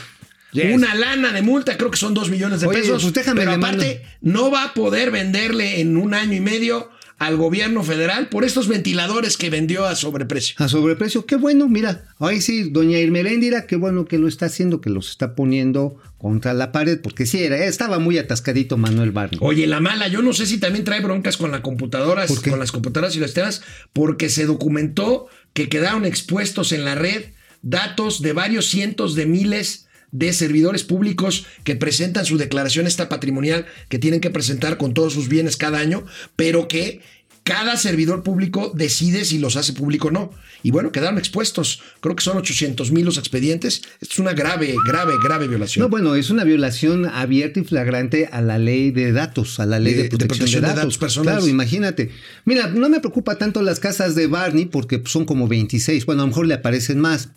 yes. 0.52 0.74
Una 0.74 0.94
lana 0.94 1.32
de 1.32 1.42
multa, 1.42 1.76
creo 1.76 1.90
que 1.90 1.96
son 1.96 2.14
dos 2.14 2.30
millones 2.30 2.60
de 2.60 2.66
Oye, 2.66 2.80
pesos. 2.80 3.02
pues 3.02 3.14
déjame 3.14 3.40
pero 3.40 3.52
aparte, 3.52 4.02
no 4.20 4.50
va 4.50 4.64
a 4.64 4.74
poder 4.74 5.10
venderle 5.10 5.80
en 5.80 5.96
un 5.96 6.14
año 6.14 6.34
y 6.34 6.40
medio 6.40 6.90
al 7.18 7.36
gobierno 7.36 7.82
federal 7.82 8.28
por 8.28 8.44
estos 8.44 8.68
ventiladores 8.68 9.36
que 9.36 9.48
vendió 9.48 9.86
a 9.86 9.96
sobreprecio. 9.96 10.54
A 10.58 10.68
sobreprecio, 10.68 11.24
qué 11.24 11.36
bueno, 11.36 11.66
mira, 11.68 12.04
ahí 12.18 12.42
sí, 12.42 12.68
doña 12.70 12.98
Irmeléndira, 12.98 13.66
qué 13.66 13.76
bueno 13.76 14.04
que 14.04 14.18
lo 14.18 14.28
está 14.28 14.46
haciendo, 14.46 14.82
que 14.82 14.90
los 14.90 15.08
está 15.10 15.34
poniendo 15.34 15.96
contra 16.18 16.52
la 16.52 16.72
pared, 16.72 17.00
porque 17.00 17.24
sí, 17.24 17.42
era, 17.42 17.64
estaba 17.64 17.98
muy 17.98 18.18
atascadito 18.18 18.76
Manuel 18.76 19.12
Barney. 19.12 19.38
Oye, 19.42 19.66
la 19.66 19.80
mala, 19.80 20.08
yo 20.08 20.20
no 20.20 20.34
sé 20.34 20.44
si 20.44 20.58
también 20.58 20.84
trae 20.84 21.00
broncas 21.00 21.38
con 21.38 21.52
las 21.52 21.60
computadoras, 21.60 22.30
con 22.40 22.58
las 22.58 22.72
computadoras 22.72 23.16
y 23.16 23.20
los 23.20 23.32
temas, 23.32 23.62
porque 23.94 24.28
se 24.28 24.44
documentó 24.44 25.28
que 25.54 25.70
quedaron 25.70 26.04
expuestos 26.04 26.72
en 26.72 26.84
la 26.84 26.94
red 26.94 27.24
datos 27.62 28.20
de 28.20 28.32
varios 28.34 28.66
cientos 28.66 29.14
de 29.14 29.26
miles 29.26 29.85
de 30.12 30.32
servidores 30.32 30.82
públicos 30.84 31.46
que 31.64 31.76
presentan 31.76 32.24
su 32.24 32.38
declaración 32.38 32.86
esta 32.86 33.08
patrimonial 33.08 33.66
que 33.88 33.98
tienen 33.98 34.20
que 34.20 34.30
presentar 34.30 34.78
con 34.78 34.94
todos 34.94 35.12
sus 35.12 35.28
bienes 35.28 35.56
cada 35.56 35.78
año, 35.78 36.04
pero 36.36 36.68
que 36.68 37.00
cada 37.42 37.76
servidor 37.76 38.24
público 38.24 38.72
decide 38.74 39.24
si 39.24 39.38
los 39.38 39.54
hace 39.56 39.72
público 39.72 40.08
o 40.08 40.10
no. 40.10 40.30
Y 40.64 40.72
bueno, 40.72 40.90
quedaron 40.90 41.16
expuestos. 41.16 41.80
Creo 42.00 42.16
que 42.16 42.24
son 42.24 42.36
800 42.38 42.90
mil 42.90 43.04
los 43.04 43.18
expedientes. 43.18 43.82
Esto 44.00 44.14
es 44.14 44.18
una 44.18 44.32
grave, 44.32 44.74
grave, 44.88 45.12
grave 45.22 45.46
violación. 45.46 45.84
No, 45.84 45.88
bueno, 45.88 46.16
es 46.16 46.30
una 46.30 46.42
violación 46.42 47.06
abierta 47.06 47.60
y 47.60 47.64
flagrante 47.64 48.28
a 48.32 48.40
la 48.40 48.58
ley 48.58 48.90
de 48.90 49.12
datos, 49.12 49.60
a 49.60 49.66
la 49.66 49.78
ley 49.78 49.92
De- 49.94 49.96
de, 49.98 50.02
de 50.04 50.08
protección 50.08 50.28
de, 50.28 50.38
protección 50.38 50.62
de 50.62 50.66
datos. 50.68 50.80
datos 50.82 50.98
personales. 50.98 51.34
Claro, 51.38 51.48
imagínate. 51.48 52.10
Mira, 52.46 52.66
no 52.66 52.88
me 52.88 52.98
preocupa 52.98 53.38
tanto 53.38 53.62
las 53.62 53.78
casas 53.78 54.16
de 54.16 54.26
Barney 54.26 54.64
porque 54.66 55.00
son 55.06 55.24
como 55.24 55.46
26. 55.46 56.04
Bueno, 56.04 56.22
a 56.22 56.24
lo 56.24 56.28
mejor 56.30 56.46
le 56.48 56.54
aparecen 56.54 56.98
más. 56.98 57.28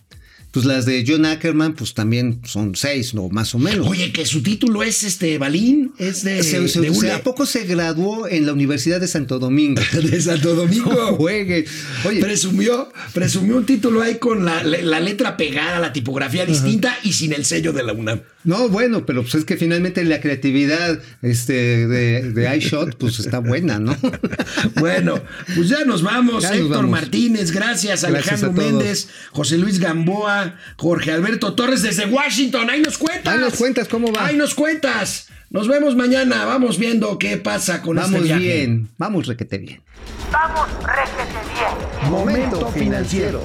Pues 0.52 0.66
las 0.66 0.86
de 0.86 1.06
John 1.08 1.26
Ackerman, 1.26 1.74
pues 1.76 1.94
también 1.94 2.42
son 2.44 2.76
seis, 2.76 3.14
no, 3.14 3.30
más 3.30 3.54
o 3.54 3.60
menos. 3.60 3.88
Oye, 3.88 4.12
que 4.12 4.26
su 4.26 4.42
título 4.42 4.82
es 4.82 5.04
este 5.04 5.38
Balín, 5.38 5.92
es 6.00 6.24
de, 6.24 6.42
Se- 6.42 6.68
se- 6.68 6.82
de 6.82 6.94
se-. 6.94 7.12
¿A 7.12 7.22
poco 7.22 7.46
se 7.46 7.66
graduó 7.66 8.28
en 8.28 8.48
la 8.48 8.54
Universidad 8.54 9.00
de 9.00 9.08
Santo 9.08 9.38
Domingo? 9.38 9.80
de 9.94 10.20
Santo 10.22 10.56
Domingo. 10.56 10.92
No 10.92 11.16
juegue. 11.18 11.66
Oye, 12.06 12.20
presumió, 12.20 12.92
presumió 13.14 13.58
un 13.58 13.66
título 13.68 14.02
ahí 14.02 14.16
con 14.16 14.44
la, 14.44 14.64
la 14.64 15.00
letra 15.00 15.38
pegada, 15.38 15.78
la 15.80 15.94
tipografía 15.94 16.46
distinta 16.48 16.98
y 17.04 17.14
sin 17.14 17.34
el 17.34 17.46
sello 17.46 17.72
de 17.72 17.84
la 17.84 17.94
UNAM. 17.94 18.22
no, 18.44 18.70
bueno, 18.70 19.06
pero 19.06 19.22
pues 19.22 19.36
es 19.36 19.46
que 19.46 19.56
finalmente 19.56 20.04
la 20.04 20.20
creatividad 20.20 21.00
este, 21.22 21.88
de, 21.88 22.32
de 22.34 22.58
iShot, 22.58 22.96
pues 22.98 23.20
está 23.20 23.38
buena, 23.40 23.80
¿no? 23.80 23.96
Bueno, 24.80 25.22
pues 25.56 25.70
ya 25.70 25.84
nos 25.86 26.02
vamos. 26.02 26.44
Ya 26.44 26.50
nos 26.52 26.60
Héctor 26.60 26.78
vamos. 26.78 26.92
Martínez, 26.92 27.52
gracias. 27.52 28.04
Gracias 28.04 28.44
Alejandro. 28.44 28.52
Méndez, 28.54 29.10
José 29.32 29.58
Luis 29.58 29.80
Gamboa, 29.80 30.39
Jorge 30.78 31.12
Alberto 31.12 31.54
Torres 31.54 31.82
desde 31.82 32.06
Washington. 32.06 32.70
Ahí 32.70 32.82
nos 32.82 32.98
cuentas. 32.98 33.34
Ahí 33.34 33.40
nos 33.40 33.56
cuentas 33.56 33.88
cómo 33.88 34.12
va. 34.12 34.26
Ahí 34.28 34.36
nos 34.36 34.56
cuentas. 34.56 35.28
Nos 35.50 35.68
vemos 35.68 35.96
mañana. 35.96 36.46
Vamos 36.46 36.78
viendo 36.78 37.18
qué 37.18 37.38
pasa 37.38 37.82
con 37.82 37.96
Vamos 37.96 38.12
este 38.12 38.24
viaje. 38.24 38.42
bien, 38.44 38.90
vamos 38.98 39.28
requete 39.28 39.58
bien. 39.58 39.82
Vamos, 40.32 40.68
réjete 40.84 41.40
bien. 41.54 42.12
Momento 42.12 42.72
financiero. 42.72 43.44